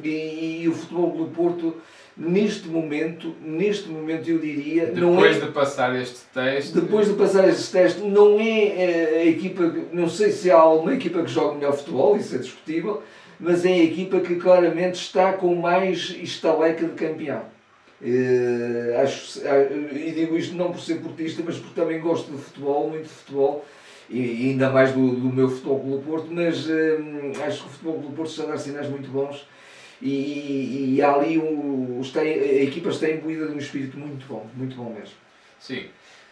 e, 0.03 0.61
e 0.63 0.67
o 0.67 0.73
futebol 0.73 1.11
do 1.11 1.25
Porto 1.31 1.75
neste 2.17 2.67
momento, 2.67 3.35
neste 3.41 3.89
momento 3.89 4.29
eu 4.29 4.39
diria. 4.39 4.87
Depois 4.87 5.37
é, 5.37 5.39
de 5.45 5.51
passar 5.51 5.95
este 5.99 6.21
teste. 6.33 6.73
Depois 6.73 7.07
de 7.07 7.13
passar 7.13 7.47
este 7.49 7.71
teste, 7.71 8.01
não 8.01 8.39
é 8.39 8.67
eh, 8.67 9.21
a 9.21 9.25
equipa. 9.25 9.63
Não 9.91 10.07
sei 10.07 10.31
se 10.31 10.49
há 10.49 10.57
alguma 10.57 10.93
equipa 10.93 11.21
que 11.23 11.31
joga 11.31 11.55
melhor 11.55 11.73
futebol, 11.73 12.15
isso 12.15 12.35
é 12.35 12.37
discutível, 12.39 13.03
mas 13.39 13.65
é 13.65 13.73
a 13.73 13.83
equipa 13.83 14.19
que 14.19 14.35
claramente 14.35 14.95
está 14.95 15.33
com 15.33 15.55
mais 15.55 16.15
estaleca 16.21 16.85
de 16.85 16.93
campeão. 16.93 17.53
Uh, 18.01 19.01
acho, 19.01 19.39
e 19.93 20.11
digo 20.11 20.37
isto 20.37 20.53
não 20.55 20.71
por 20.71 20.81
ser 20.81 20.95
portista, 20.95 21.41
mas 21.45 21.57
porque 21.57 21.79
também 21.79 21.99
gosto 21.99 22.29
de 22.29 22.37
futebol, 22.37 22.89
muito 22.89 23.03
de 23.03 23.09
futebol, 23.09 23.65
e, 24.09 24.49
ainda 24.49 24.69
mais 24.69 24.91
do, 24.91 25.15
do 25.15 25.33
meu 25.33 25.49
futebol 25.49 25.79
pelo 25.79 26.01
Porto, 26.01 26.27
mas 26.29 26.67
uh, 26.67 27.43
acho 27.47 27.61
que 27.61 27.67
o 27.67 27.71
futebol 27.71 27.99
pelo 27.99 28.11
Porto 28.11 28.29
está 28.29 28.43
a 28.43 28.47
dar 28.47 28.57
sinais 28.57 28.89
muito 28.89 29.09
bons 29.09 29.47
e, 30.01 30.95
e 30.95 31.01
ali 31.01 31.37
os 31.37 32.11
tem, 32.11 32.33
a 32.33 32.63
equipa 32.63 32.89
está 32.89 33.09
imbuída 33.09 33.47
de 33.47 33.53
um 33.53 33.57
espírito 33.57 33.97
muito 33.97 34.25
bom, 34.27 34.47
muito 34.55 34.75
bom 34.75 34.93
mesmo. 34.93 35.15
Sim. 35.59 35.85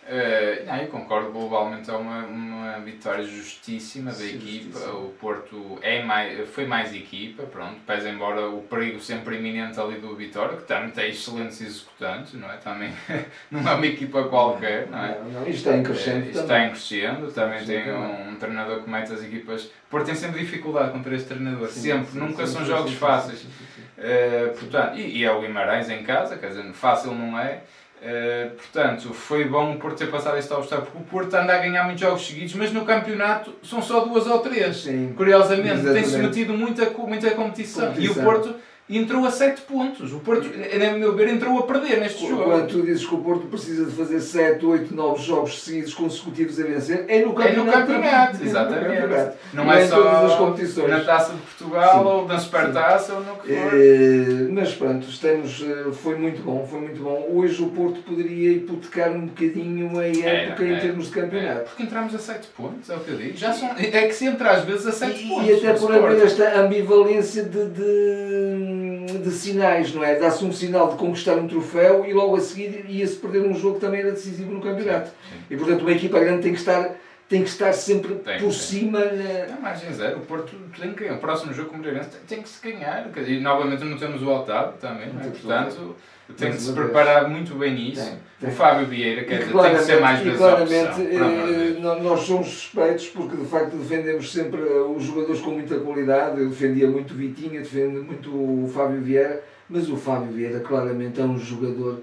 Uh, 0.04 0.66
não, 0.66 0.76
eu 0.76 0.88
concordo, 0.88 1.32
globalmente 1.32 1.90
é 1.90 1.94
uma, 1.94 2.26
uma 2.26 2.80
vitória 2.82 3.24
justíssima 3.24 4.12
da 4.12 4.18
sim, 4.18 4.36
equipa. 4.36 4.80
Sim, 4.80 4.86
sim. 4.86 4.92
O 4.92 5.14
Porto 5.18 5.80
é 5.82 6.04
mais, 6.04 6.50
foi 6.50 6.66
mais 6.66 6.94
equipa, 6.94 7.44
pronto, 7.44 7.80
pese 7.88 8.10
embora 8.10 8.50
o 8.50 8.64
perigo 8.64 9.00
sempre 9.00 9.38
iminente 9.38 9.80
ali 9.80 10.02
do 10.02 10.14
Vitória, 10.14 10.58
que 10.58 10.64
também 10.64 10.90
tem 10.92 11.10
excelentes 11.10 11.62
executantes, 11.62 12.34
não 12.34 12.52
é? 12.52 12.58
Também 12.58 12.92
não 13.50 13.66
é 13.66 13.76
uma 13.76 13.86
equipa 13.86 14.24
qualquer, 14.24 14.88
não 14.88 15.06
é? 15.06 15.20
Não, 15.20 15.42
não, 15.42 15.42
isto 15.48 15.70
está 15.70 15.78
em 15.78 15.84
crescendo. 15.84 16.26
Isto 16.26 16.42
está 16.42 16.66
em 16.66 16.70
crescendo, 16.70 17.32
também 17.32 17.66
tem 17.66 17.92
um, 17.94 18.32
um, 18.32 18.36
treinador 18.36 18.84
que 18.84 18.90
mete 18.90 19.14
as 19.14 19.24
equipas. 19.24 19.66
O 19.66 19.72
Porto 19.90 20.08
tem 20.08 20.16
sempre 20.16 20.42
dificuldade 20.42 20.92
contra 20.92 21.16
este 21.16 21.30
treinador, 21.30 21.70
sempre, 21.70 22.20
nunca 22.20 22.46
são 22.46 22.66
jogos 22.66 22.94
fáceis. 22.96 23.42
Uh, 23.42 24.54
portanto, 24.60 24.98
e, 24.98 25.20
e 25.20 25.24
é 25.24 25.32
o 25.32 25.40
Guimarães 25.40 25.90
em 25.90 26.04
casa, 26.04 26.36
quer 26.38 26.50
dizer, 26.50 26.74
fácil 26.74 27.16
não 27.16 27.40
é. 27.40 27.62
Uh, 28.04 28.50
portanto, 28.56 29.14
foi 29.14 29.46
bom 29.46 29.78
por 29.78 29.94
ter 29.94 30.08
passado 30.08 30.38
este 30.38 30.52
obstáculo, 30.52 30.88
porque 30.92 31.04
o 31.04 31.10
Porto 31.10 31.34
anda 31.36 31.54
a 31.54 31.58
ganhar 31.58 31.86
muitos 31.86 32.02
jogos 32.02 32.28
seguidos, 32.28 32.54
mas 32.56 32.74
no 32.74 32.84
campeonato 32.84 33.54
são 33.64 33.82
só 33.82 34.02
duas 34.02 34.28
ou 34.28 34.40
três. 34.40 34.76
Sim, 34.76 35.14
Curiosamente, 35.16 35.84
tem-se 35.84 36.18
metido 36.18 36.54
muita, 36.54 36.90
muita 36.90 37.32
competição. 37.32 37.88
competição. 37.88 37.94
E 37.98 38.10
o 38.10 38.16
Porto 38.16 38.56
entrou 38.90 39.26
a 39.26 39.32
7 39.32 39.62
pontos. 39.62 40.12
O 40.14 40.20
Porto, 40.20 40.48
a 40.48 40.98
meu 40.98 41.16
ver, 41.16 41.30
entrou 41.30 41.58
a 41.60 41.64
perder 41.64 42.00
neste 42.00 42.28
jogo. 42.28 42.44
Quando 42.44 42.68
tu 42.68 42.82
dizes 42.82 43.06
que 43.06 43.16
o 43.16 43.20
Porto 43.20 43.48
precisa 43.48 43.86
de 43.86 43.92
fazer 43.92 44.20
7, 44.20 44.66
8, 44.66 44.94
9 44.94 45.24
jogos 45.24 45.64
seguidos 45.64 45.94
consecutivos 45.94 46.60
a 46.60 46.64
vencer, 46.64 47.06
é 47.08 47.22
no 47.22 47.34
campeonato. 47.34 47.78
É 47.78 47.80
no 47.80 47.88
campeonato, 47.88 48.44
exatamente. 48.44 48.88
No 48.88 49.02
campeonato. 49.02 49.38
Não, 49.54 49.66
não, 49.66 49.74
é, 49.74 49.82
é 49.82 49.88
só 49.88 49.96
todas 49.96 50.32
as 50.32 50.38
competições. 50.38 50.90
na 50.90 51.00
Taça 51.00 51.34
de 51.34 51.40
Portugal 51.40 52.00
sim, 52.00 52.10
ou 52.10 52.28
na 52.28 52.40
Supertaça 52.40 53.14
ou 53.14 53.20
no 53.22 53.36
que 53.38 53.54
for. 53.54 53.74
É, 53.74 54.48
mas 54.52 54.74
pronto, 54.74 55.08
estamos, 55.08 55.64
eh, 55.64 55.92
foi 55.92 56.16
muito 56.16 56.42
bom, 56.42 56.68
foi 56.70 56.82
muito 56.82 57.02
bom. 57.02 57.28
Hoje 57.32 57.62
o 57.64 57.68
Porto 57.68 58.02
poderia 58.02 58.52
hipotecar 58.52 59.12
um 59.12 59.28
bocadinho 59.28 59.98
a 60.00 60.06
época 60.06 60.64
em 60.64 60.80
termos 60.80 61.06
de 61.06 61.12
campeonato. 61.12 61.62
É, 61.62 61.64
porque 61.64 61.84
entramos 61.84 62.16
a 62.16 62.20
7 62.20 62.48
pontos, 62.56 62.90
é 62.90 62.96
o 62.96 63.00
que 63.00 63.12
eu 63.12 63.18
digo. 63.18 63.38
Já 63.38 63.54
são, 63.54 63.70
é 63.78 64.08
que 64.08 64.14
se 64.14 64.26
entra 64.26 64.52
às 64.52 64.66
vezes 64.66 64.86
a 64.88 64.92
7 64.92 65.24
e, 65.24 65.28
pontos. 65.28 65.48
E 65.48 65.54
até 65.54 65.74
por 65.74 65.94
haver 65.94 66.24
esta 66.24 66.60
ambivalência 66.60 67.44
de, 67.44 67.70
de 67.70 68.73
de 69.06 69.32
sinais, 69.32 69.94
não 69.94 70.04
é? 70.04 70.16
Dá-se 70.16 70.44
um 70.44 70.52
sinal 70.52 70.92
de 70.92 70.98
conquistar 70.98 71.36
um 71.36 71.48
troféu 71.48 72.06
e 72.06 72.14
logo 72.14 72.36
a 72.36 72.40
seguir 72.40 72.86
ia-se 72.88 73.16
perder 73.16 73.42
um 73.42 73.54
jogo 73.54 73.76
que 73.76 73.82
também 73.82 74.02
era 74.02 74.12
decisivo 74.12 74.52
no 74.52 74.62
campeonato. 74.62 75.08
Sim, 75.10 75.14
sim. 75.32 75.44
E 75.50 75.58
portanto 75.58 75.82
uma 75.82 75.92
equipa 75.92 76.20
grande 76.20 76.42
tem 76.44 76.54
que 76.54 76.60
estar 76.60 76.96
tem 77.30 77.42
que 77.42 77.50
estar 77.50 77.74
sempre 77.74 78.16
tem, 78.16 78.38
por 78.38 78.50
tem. 78.50 78.52
cima. 78.52 79.00
Na... 79.00 79.56
Não, 79.56 79.62
margem 79.62 79.92
zero. 79.94 80.18
O 80.18 80.22
Porto 80.22 80.56
tem 80.80 80.94
que 80.94 81.04
ganhar. 81.04 81.16
O 81.16 81.20
próximo 81.20 81.54
jogo 81.54 81.70
com 81.70 81.76
o 81.76 81.78
Moreirense 81.80 82.10
tem, 82.10 82.20
tem 82.28 82.42
que 82.42 82.50
se 82.50 82.62
ganhar. 82.62 83.10
E 83.26 83.40
novamente 83.40 83.84
não 83.84 83.98
temos 83.98 84.22
o 84.22 84.30
Otávio 84.30 84.74
também. 84.80 85.08
É? 85.08 85.30
Portanto, 85.30 85.96
tem 86.38 86.52
que 86.52 86.62
se 86.62 86.72
preparar 86.72 87.30
muito 87.30 87.54
bem 87.56 87.74
nisso. 87.74 88.04
Tem, 88.04 88.20
tem. 88.40 88.50
O 88.50 88.52
Fábio 88.54 88.88
Vieira, 88.88 89.24
quer 89.26 89.40
dizer, 89.40 89.54
tem 89.54 89.76
que 89.76 89.84
ser 89.84 90.00
mais 90.00 90.20
vezes 90.22 90.38
claramente, 90.38 91.02
eh, 91.02 91.80
nós 91.80 92.22
somos 92.22 92.48
suspeitos 92.48 93.08
porque 93.08 93.36
de 93.36 93.46
facto 93.46 93.76
defendemos 93.76 94.32
sempre 94.32 94.62
eh, 94.62 94.82
os 94.96 95.04
jogadores 95.04 95.42
com 95.42 95.52
muita 95.52 95.80
qualidade. 95.80 96.40
Eu 96.40 96.50
defendia 96.50 96.88
muito 96.88 97.14
o 97.14 97.18
Vitinha, 97.18 97.60
defendo 97.60 98.04
muito 98.04 98.30
o 98.30 98.72
Fábio 98.74 99.02
Vieira, 99.02 99.44
mas 99.70 99.90
o 99.90 99.98
Fábio 99.98 100.32
Vieira 100.32 100.62
claramente 100.62 101.20
é 101.20 101.24
um 101.24 101.38
jogador 101.38 102.02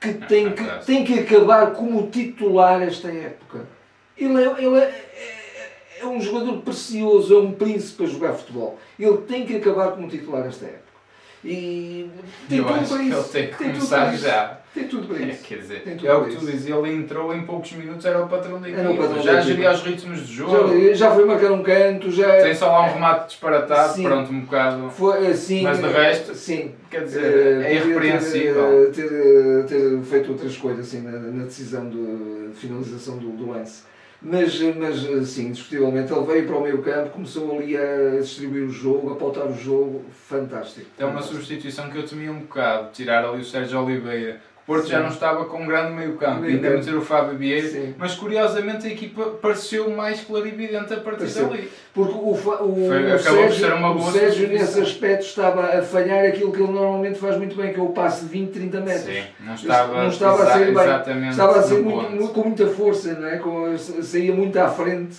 que 0.00 0.08
é 0.08 0.12
tem, 0.14 0.52
que, 0.52 0.64
tem 0.86 1.04
que 1.04 1.18
acabar 1.18 1.72
como 1.72 2.08
titular 2.08 2.82
esta 2.82 3.08
época. 3.08 3.66
Ele 4.16 4.42
é, 4.42 4.64
ele 4.64 4.76
é, 4.76 4.84
é, 4.84 6.00
é 6.00 6.06
um 6.06 6.20
jogador 6.20 6.58
precioso, 6.62 7.36
é 7.36 7.40
um 7.40 7.52
príncipe 7.52 8.04
a 8.04 8.06
jogar 8.06 8.32
futebol. 8.32 8.78
Ele 8.98 9.18
tem 9.18 9.44
que 9.44 9.56
acabar 9.56 9.92
como 9.92 10.08
titular 10.08 10.46
esta 10.46 10.66
época. 10.66 10.87
E 11.48 12.10
tem 12.48 12.58
Eu 12.58 12.64
tudo 12.64 12.78
acho 12.78 12.88
para 12.88 12.98
que 12.98 13.04
isso. 13.04 13.18
ele 13.18 13.28
tem 13.28 13.46
que 13.46 13.58
tem 13.58 13.72
começar 13.72 14.16
já. 14.16 14.58
Tem 14.74 14.84
tudo 14.84 15.08
para 15.08 15.16
é, 15.24 15.28
isso. 15.30 15.44
quer 15.44 15.58
dizer, 15.58 15.82
é 16.04 16.14
o 16.14 16.24
que 16.24 16.36
tu 16.36 16.44
dizes, 16.44 16.66
ele 16.66 16.94
entrou 16.94 17.34
em 17.34 17.42
poucos 17.42 17.72
minutos, 17.72 18.04
era 18.04 18.22
o 18.22 18.28
patrão 18.28 18.60
da 18.60 18.68
equipa, 18.68 19.22
já 19.22 19.40
geria 19.40 19.72
os 19.72 19.82
ritmos 19.82 20.26
de 20.26 20.34
jogo. 20.34 20.68
Já, 20.78 20.94
já 20.94 21.10
foi 21.10 21.24
marcar 21.24 21.52
um 21.52 21.62
canto, 21.62 22.10
já... 22.10 22.42
Tem 22.42 22.54
só 22.54 22.66
lá 22.70 22.86
um 22.86 22.92
remate 22.92 23.28
disparatado, 23.28 23.94
sim. 23.94 24.02
pronto, 24.02 24.30
um 24.30 24.40
bocado... 24.40 24.90
Foi, 24.90 25.26
assim, 25.28 25.62
mas 25.62 25.78
de 25.78 25.88
resto, 25.88 26.34
sim. 26.34 26.74
quer 26.90 27.04
dizer, 27.04 27.58
uh, 27.58 27.62
é 27.62 27.74
irrepreensível. 27.74 28.92
Ter, 28.92 29.08
ter, 29.08 29.64
ter, 29.66 30.02
feito 30.02 30.32
outras 30.32 30.56
coisas 30.56 30.86
assim, 30.86 31.00
na, 31.00 31.12
na 31.12 31.44
decisão 31.44 31.88
de 31.88 32.50
finalização 32.54 33.16
do, 33.16 33.30
do 33.30 33.50
lance. 33.50 33.82
Mas, 34.20 34.60
mas 34.60 35.28
sim, 35.28 35.48
indiscutivelmente, 35.48 36.12
ele 36.12 36.26
veio 36.26 36.46
para 36.46 36.56
o 36.56 36.62
meio 36.62 36.82
campo, 36.82 37.10
começou 37.10 37.56
ali 37.56 37.76
a 37.76 38.20
distribuir 38.20 38.64
o 38.64 38.70
jogo, 38.70 39.12
a 39.12 39.16
pautar 39.16 39.46
o 39.46 39.54
jogo, 39.54 40.04
fantástico. 40.28 40.86
É 40.98 41.04
uma 41.04 41.22
substituição 41.22 41.88
que 41.88 41.98
eu 41.98 42.06
temia 42.06 42.32
um 42.32 42.40
bocado, 42.40 42.90
tirar 42.92 43.24
ali 43.24 43.40
o 43.40 43.44
Sérgio 43.44 43.80
Oliveira, 43.80 44.40
Porto 44.68 44.84
Sim. 44.84 44.90
já 44.90 45.00
não 45.00 45.08
estava 45.08 45.46
com 45.46 45.62
um 45.62 45.66
grande 45.66 45.94
meio 45.94 46.12
campo, 46.18 46.42
meio 46.42 46.56
ainda 46.56 46.68
meter 46.68 46.94
o 46.94 47.00
Fábio 47.00 47.38
Vieira, 47.38 47.94
mas 47.96 48.14
curiosamente 48.14 48.86
a 48.86 48.90
equipa 48.90 49.24
pareceu 49.40 49.88
mais 49.88 50.20
clarividente 50.20 50.92
a 50.92 50.98
partir 50.98 51.20
pareceu. 51.20 51.48
dali. 51.48 51.70
Porque 51.94 52.12
o, 52.12 52.32
o, 52.32 52.36
Foi, 52.36 53.14
o 53.14 53.18
Sérgio, 53.18 53.96
o 53.96 54.12
Sérgio 54.12 54.48
nesse 54.48 54.78
aspecto 54.78 55.24
estava 55.24 55.78
a 55.78 55.80
falhar 55.80 56.22
aquilo 56.26 56.52
que 56.52 56.60
ele 56.60 56.70
normalmente 56.70 57.18
faz 57.18 57.38
muito 57.38 57.56
bem, 57.56 57.72
que 57.72 57.80
é 57.80 57.82
o 57.82 57.88
passe 57.94 58.26
de 58.26 58.30
20, 58.30 58.50
30 58.50 58.80
metros. 58.82 59.04
Sim, 59.04 59.24
não 59.40 59.54
estava, 59.54 60.02
não 60.02 60.08
estava 60.10 60.42
a 60.42 60.52
ser 60.52 60.74
bem, 60.74 61.28
estava 61.30 61.58
a 61.60 61.62
ser 61.62 61.82
muito, 61.82 62.10
muito, 62.10 62.34
com 62.34 62.42
muita 62.42 62.66
força, 62.66 63.14
não 63.14 63.26
é? 63.26 63.38
com, 63.38 63.78
saía 63.78 64.34
muito 64.34 64.58
à 64.58 64.68
frente. 64.68 65.16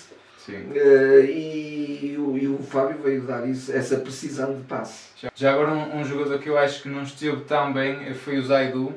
Uh, 0.47 1.25
e, 1.25 2.15
o, 2.19 2.37
e, 2.37 2.47
o, 2.47 2.59
Fábio 2.59 2.97
veio 3.03 3.21
dar 3.21 3.47
isso, 3.47 3.71
essa 3.71 3.97
precisão 3.97 4.53
de 4.53 4.61
passe. 4.61 5.09
Já 5.35 5.53
agora 5.53 5.71
um, 5.71 5.99
um, 5.99 6.03
jogador 6.03 6.37
que 6.39 6.49
eu 6.49 6.57
acho 6.57 6.83
que 6.83 6.89
não 6.89 7.03
esteve 7.03 7.41
tão 7.41 7.73
bem 7.73 8.13
foi 8.13 8.37
o 8.37 8.43
Zaidu. 8.43 8.93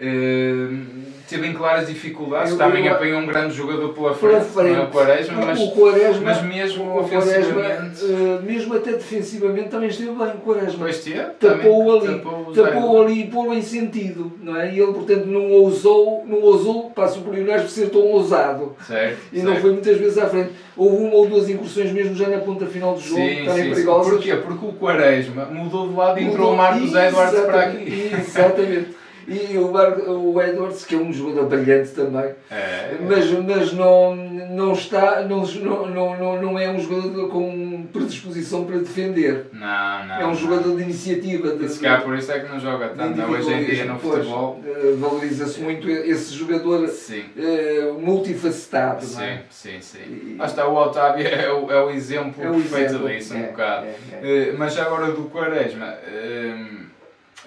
Uh, 0.00 1.10
teve 1.28 1.46
em 1.46 1.52
claras 1.52 1.86
dificuldades, 1.86 2.52
eu, 2.52 2.58
também 2.58 2.86
eu, 2.86 2.94
apanhou 2.94 3.20
um 3.20 3.26
grande 3.26 3.54
jogador 3.54 3.90
pela 3.90 4.14
frente, 4.14 4.46
frente. 4.46 4.72
Não 4.72 4.80
é 4.80 4.84
o 4.84 4.88
Quaresma, 4.88 5.44
mas, 5.44 5.60
o 5.60 5.70
Quaresma, 5.72 6.22
mas 6.24 6.42
mesmo 6.42 6.84
o 6.84 7.00
ofensivamente... 7.00 8.04
uh, 8.06 8.42
mesmo 8.42 8.74
até 8.74 8.92
defensivamente 8.92 9.68
também 9.68 9.90
esteve 9.90 10.12
bem 10.12 10.28
o 10.28 10.40
Quaresma. 10.40 10.78
Pois 10.78 11.04
tapou 11.38 11.98
ali, 11.98 12.14
tapou, 12.16 12.52
tapou 12.54 13.02
ali 13.02 13.20
e 13.20 13.26
pô-lo 13.26 13.52
em 13.52 13.60
sentido, 13.60 14.32
não 14.40 14.58
é? 14.58 14.72
E 14.72 14.80
ele, 14.80 14.90
portanto, 14.90 15.26
não 15.26 15.50
ousou, 15.50 16.24
não 16.26 16.40
ousou, 16.40 16.90
passo 16.92 17.20
por 17.20 17.34
Lionais, 17.34 17.60
por 17.60 17.70
ser 17.70 17.90
tão 17.90 18.00
ousado. 18.00 18.74
Certo, 18.86 19.18
e 19.30 19.36
certo. 19.36 19.50
não 19.50 19.60
foi 19.60 19.72
muitas 19.72 19.98
vezes 19.98 20.16
à 20.16 20.26
frente. 20.28 20.52
Houve 20.74 20.96
uma 20.96 21.14
ou 21.14 21.26
duas 21.26 21.50
incursões 21.50 21.92
mesmo 21.92 22.16
já 22.16 22.26
na 22.26 22.38
ponta 22.38 22.64
final 22.64 22.94
do 22.94 23.00
jogo, 23.00 23.20
sim, 23.20 23.44
também 23.44 23.68
perigosas. 23.68 24.14
Porquê? 24.14 24.34
Porque 24.34 24.64
o 24.64 24.72
Quaresma 24.72 25.44
mudou 25.44 25.88
de 25.88 25.94
lado 25.94 26.18
e 26.18 26.24
entrou 26.24 26.54
o 26.54 26.56
Marcos 26.56 26.94
Edwards 26.94 27.40
para 27.40 27.60
aqui. 27.66 28.12
Exatamente. 28.16 29.00
E 29.30 29.56
o, 29.56 29.70
o 29.70 30.42
Edwards, 30.42 30.84
que 30.84 30.96
é 30.96 30.98
um 30.98 31.12
jogador 31.12 31.46
brilhante 31.46 31.90
também, 31.90 32.34
é. 32.50 32.96
mas, 33.00 33.30
mas 33.30 33.72
não, 33.72 34.16
não, 34.16 34.72
está, 34.72 35.20
não, 35.22 35.46
não, 35.46 35.86
não, 36.18 36.42
não 36.42 36.58
é 36.58 36.68
um 36.68 36.80
jogador 36.80 37.28
com 37.28 37.86
predisposição 37.92 38.64
para 38.64 38.78
defender. 38.78 39.46
Não, 39.52 40.06
não. 40.06 40.14
É 40.16 40.26
um 40.26 40.34
jogador 40.34 40.76
de 40.76 40.82
iniciativa. 40.82 41.54
De, 41.54 41.68
se 41.68 41.78
calhar 41.78 42.02
por 42.02 42.18
isso 42.18 42.32
é 42.32 42.40
que 42.40 42.48
não 42.48 42.58
joga 42.58 42.88
tanto 42.88 43.22
hoje 43.22 43.52
em 43.52 43.64
dia 43.66 43.84
no 43.84 44.00
futebol. 44.00 44.60
Eh, 44.66 44.96
valoriza-se 44.98 45.60
muito 45.60 45.88
esse 45.88 46.34
jogador 46.34 46.84
uh, 46.84 48.00
multifacetado. 48.00 49.04
Sim, 49.04 49.22
é? 49.22 49.42
sim, 49.48 49.80
sim. 49.80 49.98
E... 50.00 50.38
Está, 50.44 50.66
o 50.66 50.74
Otávio 50.74 51.24
é 51.24 51.52
o, 51.52 51.70
é 51.70 51.84
o 51.84 51.90
exemplo 51.90 52.42
é 52.42 52.50
o 52.50 52.54
perfeito 52.54 52.94
exemplo. 52.94 53.08
disso, 53.08 53.34
um 53.34 53.38
é, 53.38 53.46
bocado. 53.46 53.86
É, 53.86 54.48
é. 54.48 54.50
Uh, 54.50 54.58
mas 54.58 54.76
agora 54.76 55.12
do 55.12 55.22
Quaresma. 55.30 55.94
Uh, 56.08 56.89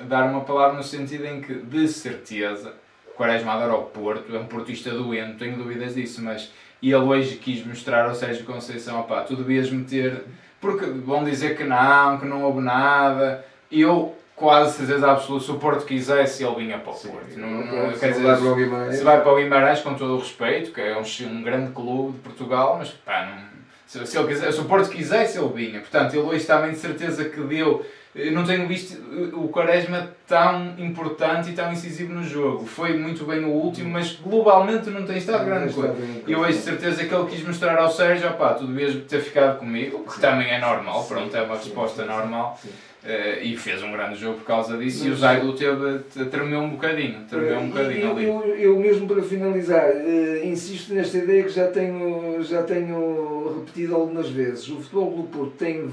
dar 0.01 0.29
uma 0.29 0.41
palavra 0.41 0.77
no 0.77 0.83
sentido 0.83 1.25
em 1.25 1.41
que, 1.41 1.53
de 1.53 1.87
certeza, 1.87 2.73
Quaresma 3.15 3.53
adora 3.53 3.75
o 3.75 3.83
Porto, 3.83 4.35
é 4.35 4.39
um 4.39 4.45
portista 4.45 4.89
doente, 4.91 5.37
tenho 5.37 5.57
dúvidas 5.57 5.95
disso, 5.95 6.21
mas 6.21 6.51
ele 6.81 6.95
hoje 6.95 7.35
quis 7.37 7.65
mostrar 7.65 8.05
ao 8.05 8.15
Sérgio 8.15 8.45
Conceição, 8.45 8.99
opá, 8.99 9.21
tu 9.21 9.35
devias 9.35 9.69
meter, 9.69 10.23
porque 10.59 10.85
vão 10.85 11.23
dizer 11.23 11.55
que 11.55 11.63
não, 11.63 12.17
que 12.19 12.25
não 12.25 12.43
houve 12.43 12.61
nada, 12.61 13.45
e 13.69 13.81
eu 13.81 14.15
quase 14.35 14.77
certeza 14.77 15.11
absoluta, 15.11 15.45
se 15.45 15.51
o 15.51 15.59
Porto 15.59 15.85
quisesse, 15.85 16.43
ele 16.43 16.55
vinha 16.55 16.79
para 16.79 16.91
o 16.91 16.95
Porto. 16.95 17.29
Sim, 17.29 17.39
não, 17.39 17.49
não, 17.49 17.87
não, 17.87 17.93
quer 17.93 18.11
dizer, 18.13 18.25
o 18.25 18.55
Guimarães. 18.55 18.95
se 18.95 19.03
vai 19.03 19.21
para 19.21 19.31
o 19.31 19.35
Guimarães, 19.35 19.79
com 19.81 19.93
todo 19.93 20.15
o 20.15 20.19
respeito, 20.19 20.71
que 20.71 20.81
é 20.81 20.97
um, 20.97 21.27
um 21.27 21.43
grande 21.43 21.71
clube 21.71 22.13
de 22.13 22.19
Portugal, 22.19 22.77
mas 22.79 22.89
pá, 22.89 23.25
não, 23.27 23.53
se, 23.85 24.05
se, 24.07 24.17
ele 24.17 24.27
quiser, 24.27 24.51
se 24.51 24.59
o 24.59 24.65
Porto 24.65 24.89
quisesse, 24.89 25.37
ele 25.37 25.53
vinha. 25.53 25.79
Portanto, 25.79 26.15
ele 26.15 26.23
hoje 26.23 26.45
também 26.45 26.71
de 26.71 26.77
certeza 26.77 27.25
que 27.25 27.39
deu 27.41 27.57
eu 27.67 27.85
não 28.31 28.43
tenho 28.43 28.67
visto 28.67 29.01
o 29.33 29.47
Quaresma 29.47 30.09
tão 30.27 30.75
importante 30.77 31.49
e 31.49 31.53
tão 31.53 31.71
incisivo 31.71 32.13
no 32.13 32.23
jogo. 32.23 32.65
Foi 32.65 32.97
muito 32.97 33.25
bem 33.25 33.41
no 33.41 33.49
último, 33.49 33.89
mas 33.89 34.11
globalmente 34.13 34.89
não 34.89 35.03
tem 35.03 35.17
estado 35.17 35.43
grande 35.45 35.73
coisa. 35.73 35.95
E 36.27 36.31
eu 36.31 36.43
acho 36.43 36.59
de 36.59 36.63
certeza 36.63 37.03
que 37.03 37.13
ele 37.13 37.25
quis 37.27 37.43
mostrar 37.45 37.77
ao 37.79 37.91
Sérgio, 37.91 38.29
opá, 38.29 38.53
tu 38.53 38.67
devias 38.67 38.95
ter 39.07 39.19
ficado 39.19 39.57
comigo, 39.59 40.05
que 40.05 40.19
também 40.19 40.49
é 40.49 40.59
normal, 40.59 41.03
pronto, 41.05 41.35
é 41.35 41.41
uma 41.41 41.55
resposta 41.55 42.05
normal. 42.05 42.59
Uh, 43.03 43.43
e 43.43 43.57
fez 43.57 43.83
um 43.83 43.91
grande 43.91 44.17
jogo 44.17 44.37
por 44.37 44.45
causa 44.45 44.77
disso 44.77 44.99
Mas, 44.99 45.07
e 45.07 45.11
o 45.11 45.15
Zaidu 45.17 45.53
teve, 45.53 45.99
tremeu 46.29 46.61
um 46.61 46.69
bocadinho, 46.69 47.25
tremeu 47.29 47.59
um 47.59 47.67
bocadinho 47.67 47.99
eu, 47.99 48.11
ali. 48.11 48.25
Eu, 48.25 48.55
eu, 48.55 48.79
mesmo 48.79 49.05
para 49.05 49.21
finalizar, 49.21 49.89
uh, 49.89 50.45
insisto 50.45 50.93
nesta 50.93 51.17
ideia 51.17 51.43
que 51.43 51.49
já 51.49 51.67
tenho, 51.67 52.41
já 52.41 52.63
tenho 52.63 53.59
repetido 53.59 53.95
algumas 53.95 54.29
vezes. 54.29 54.69
O 54.69 54.77
Futebol 54.77 55.17
do 55.17 55.23
Porto 55.23 55.51
tem, 55.57 55.91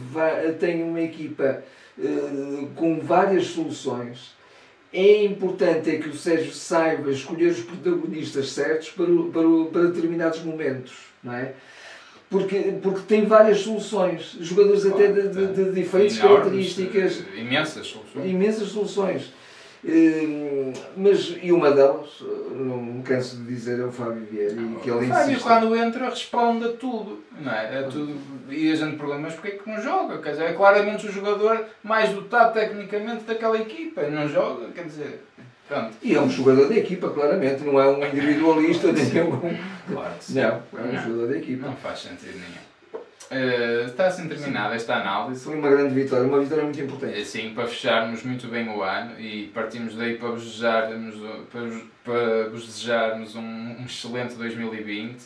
tem 0.61 0.85
uma 0.85 1.01
equipa 1.01 1.65
uh, 1.99 2.69
com 2.77 3.01
várias 3.01 3.47
soluções. 3.47 4.37
É 4.93 5.25
importante 5.25 5.91
é 5.91 5.99
que 5.99 6.09
o 6.09 6.15
Sérgio 6.15 6.53
saiba 6.53 7.11
escolher 7.11 7.49
os 7.49 7.61
protagonistas 7.61 8.53
certos 8.53 8.91
para, 8.91 9.07
para, 9.07 9.65
para 9.73 9.91
determinados 9.91 10.45
momentos, 10.45 10.93
não 11.25 11.35
é? 11.35 11.55
Porque, 12.31 12.79
porque 12.81 13.01
tem 13.01 13.27
várias 13.27 13.61
soluções, 13.61 14.37
jogadores 14.41 14.87
até 14.87 15.09
de, 15.09 15.29
de, 15.29 15.47
de 15.49 15.73
diferentes 15.73 16.17
Enormes, 16.17 16.39
características. 16.39 17.25
Imensas 17.37 17.87
soluções. 17.89 18.31
Imensas 18.31 18.69
soluções. 18.69 19.33
Hum, 19.83 20.73
mas, 20.97 21.37
e 21.43 21.51
uma 21.51 21.71
delas, 21.71 22.23
não 22.51 22.83
me 22.83 23.03
canso 23.03 23.37
de 23.39 23.45
dizer, 23.45 23.81
é 23.81 23.85
o 23.85 23.91
Fábio 23.91 24.27
Vieira. 24.31 24.53
E 24.53 24.77
que 24.83 24.91
ele 24.91 25.07
o 25.07 25.09
Fábio, 25.09 25.41
quando 25.41 25.75
entra, 25.75 26.09
responde 26.09 26.67
a 26.67 26.73
tudo. 26.73 27.25
Não 27.41 27.51
é? 27.51 27.81
é 27.81 27.83
tudo 27.85 28.17
e 28.51 28.71
a 28.71 28.75
gente 28.75 28.97
pergunta, 28.97 29.19
mas 29.19 29.35
porquê 29.35 29.49
é 29.49 29.51
que 29.53 29.69
não 29.69 29.81
joga? 29.81 30.19
Quer 30.19 30.33
dizer, 30.33 30.45
é 30.45 30.53
claramente 30.53 31.07
o 31.07 31.13
jogador 31.13 31.65
mais 31.83 32.11
dotado 32.11 32.53
tecnicamente 32.53 33.25
daquela 33.25 33.59
equipa. 33.59 34.03
Não 34.03 34.29
joga, 34.29 34.69
quer 34.75 34.85
dizer. 34.85 35.25
Pronto. 35.71 35.97
E 36.03 36.17
é 36.17 36.21
um 36.21 36.29
jogador 36.29 36.69
da 36.69 36.77
equipa, 36.77 37.09
claramente, 37.11 37.63
não 37.63 37.81
é 37.81 37.87
um 37.87 38.05
individualista, 38.05 38.91
nem 38.91 39.23
um. 39.23 39.41
Claro 39.87 40.15
que 40.19 40.25
sim. 40.25 40.35
Não, 40.35 40.49
é 40.49 40.63
um 40.83 40.93
não, 40.93 41.03
jogador 41.03 41.29
da 41.29 41.39
equipa. 41.39 41.67
Não 41.69 41.77
faz 41.77 42.01
sentido 42.01 42.35
nenhum. 42.35 42.71
Uh, 43.31 43.87
está 43.87 44.09
assim 44.09 44.27
terminada 44.27 44.75
esta 44.75 44.97
análise. 44.97 45.45
Foi 45.45 45.55
uma 45.55 45.71
grande 45.71 45.95
vitória, 45.95 46.27
uma 46.27 46.41
vitória 46.41 46.65
muito 46.65 46.81
importante. 46.81 47.25
Sim, 47.25 47.55
para 47.55 47.69
fecharmos 47.69 48.25
muito 48.25 48.49
bem 48.49 48.69
o 48.69 48.83
ano 48.83 49.21
e 49.21 49.47
partimos 49.55 49.95
daí 49.95 50.17
para 50.17 50.31
vos 50.31 50.43
desejarmos, 50.43 51.15
para, 51.53 51.63
para 52.03 52.49
vos 52.49 52.67
desejarmos 52.67 53.37
um, 53.37 53.41
um 53.41 53.85
excelente 53.87 54.35
2020. 54.35 55.23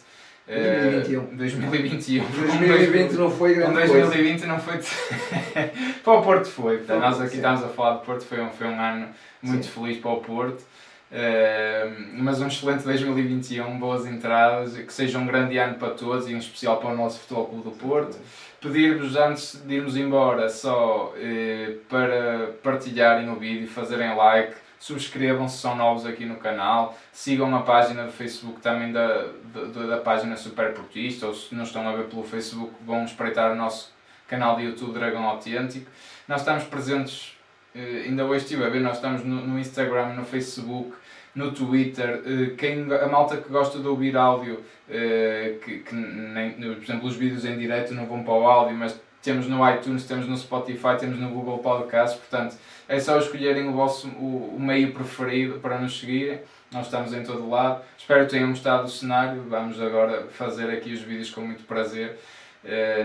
2021. 0.47 1.37
2021. 1.37 2.25
2020 2.25 3.13
não 3.13 3.31
foi 3.31 3.55
grande 3.55 3.75
2020 3.75 4.31
coisa. 4.31 4.47
não 4.47 4.61
foi. 4.61 4.79
para 6.05 6.13
o 6.13 6.23
Porto 6.23 6.49
foi. 6.49 6.77
Então, 6.77 7.01
nós 7.01 7.21
aqui 7.21 7.37
estamos 7.37 7.65
a 7.65 7.69
falar 7.69 7.99
de 7.99 8.05
Porto, 8.05 8.25
foi 8.25 8.41
um, 8.41 8.51
foi 8.51 8.67
um 8.67 8.79
ano 8.79 9.09
muito 9.43 9.65
Sim. 9.65 9.71
feliz 9.71 9.99
para 9.99 10.11
o 10.11 10.21
Porto. 10.21 10.63
Uh, 11.11 11.95
mas 12.19 12.41
um 12.41 12.49
excelente 12.49 12.83
2021, 12.83 13.79
boas 13.79 14.05
entradas, 14.05 14.77
que 14.77 14.93
seja 14.93 15.19
um 15.19 15.27
grande 15.27 15.57
ano 15.57 15.77
para 15.77 15.91
todos 15.91 16.29
e 16.29 16.33
em 16.33 16.39
especial 16.39 16.79
para 16.79 16.91
o 16.91 16.97
nosso 16.97 17.21
Futebol 17.21 17.47
Clube 17.47 17.65
do 17.65 17.71
Porto. 17.71 18.19
Pedir-vos 18.61 19.15
antes 19.17 19.63
de 19.65 19.75
irmos 19.75 19.97
embora 19.97 20.49
só 20.49 21.15
uh, 21.15 21.75
para 21.89 22.51
partilharem 22.63 23.31
o 23.31 23.37
vídeo, 23.37 23.69
fazerem 23.69 24.15
like, 24.15 24.55
subscrevam 24.79 25.49
se 25.49 25.59
são 25.59 25.77
novos 25.77 26.07
aqui 26.07 26.25
no 26.25 26.37
canal, 26.37 26.99
sigam 27.13 27.55
a 27.55 27.63
página 27.63 28.05
do 28.05 28.13
Facebook 28.13 28.61
também 28.61 28.93
da, 28.93 29.27
da, 29.53 29.87
da 29.87 29.99
página 29.99 30.37
Super 30.37 30.73
Portista, 30.73 31.27
ou 31.27 31.35
se 31.35 31.55
não 31.55 31.65
estão 31.65 31.89
a 31.89 31.93
ver 31.93 32.05
pelo 32.05 32.25
Facebook, 32.25 32.73
vão 32.85 33.05
espreitar 33.05 33.53
o 33.53 33.57
nosso 33.57 33.93
canal 34.29 34.57
de 34.57 34.65
YouTube 34.65 34.93
Dragão 34.93 35.25
Autêntico. 35.25 35.91
Nós 36.29 36.41
estamos 36.41 36.65
presentes 36.65 37.35
Uh, 37.75 38.07
ainda 38.07 38.25
hoje 38.25 38.45
estive 38.45 38.65
a 38.65 38.69
ver, 38.69 38.81
nós 38.81 38.97
estamos 38.97 39.25
no, 39.25 39.45
no, 39.45 39.59
Instagram, 39.59 40.15
no 40.15 40.25
Facebook, 40.25 40.93
no 41.35 41.51
Twitter. 41.51 42.23
Uh, 42.25 42.55
quem, 42.55 42.87
a 42.93 43.09
malta 43.09 43.37
que 43.37 43.49
gosta 43.49 43.81
de 43.81 43.89
ouvir 43.89 44.17
áudio, 44.17 44.61
uh, 44.89 45.59
que, 45.59 45.79
que 45.81 45.93
nem, 45.93 46.53
por 46.53 46.85
exemplo, 46.85 47.09
os 47.09 47.17
vídeos 47.17 47.45
em 47.45 47.59
direto 47.59 47.93
não 47.93 48.07
vão 48.07 48.23
para 48.23 48.33
o 48.33 48.47
áudio, 48.47 48.77
mas 48.77 49.01
temos 49.25 49.47
no 49.47 49.69
iTunes, 49.69 50.05
temos 50.05 50.29
no 50.29 50.37
Spotify, 50.37 50.97
temos 50.99 51.19
no 51.19 51.31
Google 51.31 51.59
Podcast, 51.59 52.19
portanto 52.19 52.57
é 52.89 53.01
só 53.01 53.19
escolherem 53.19 53.67
o 53.69 53.73
vosso 53.73 54.09
o, 54.09 54.55
o 54.57 54.61
meio 54.61 54.93
preferido 54.93 55.59
para 55.61 55.79
nos 55.79 55.99
seguirem. 55.99 56.41
Nós 56.71 56.87
estamos 56.87 57.13
em 57.15 57.23
todo 57.23 57.49
lado. 57.49 57.83
Espero 57.97 58.25
que 58.25 58.33
tenham 58.33 58.51
gostado 58.51 58.83
do 58.83 58.91
cenário. 58.91 59.43
Vamos 59.49 59.81
agora 59.81 60.27
fazer 60.31 60.71
aqui 60.71 60.93
os 60.93 61.01
vídeos 61.01 61.31
com 61.31 61.41
muito 61.41 61.63
prazer 61.65 62.19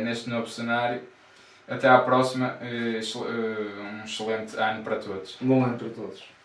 neste 0.01 0.29
novo 0.29 0.47
cenário. 0.47 1.01
Até 1.67 1.87
à 1.87 1.99
próxima. 1.99 2.57
Eh, 2.61 2.99
um 3.15 4.03
excelente 4.03 4.57
ano 4.57 4.83
para 4.83 4.95
todos. 4.95 5.37
Um 5.39 5.47
bom 5.47 5.63
ano 5.63 5.77
para 5.77 5.89
todos. 5.89 6.38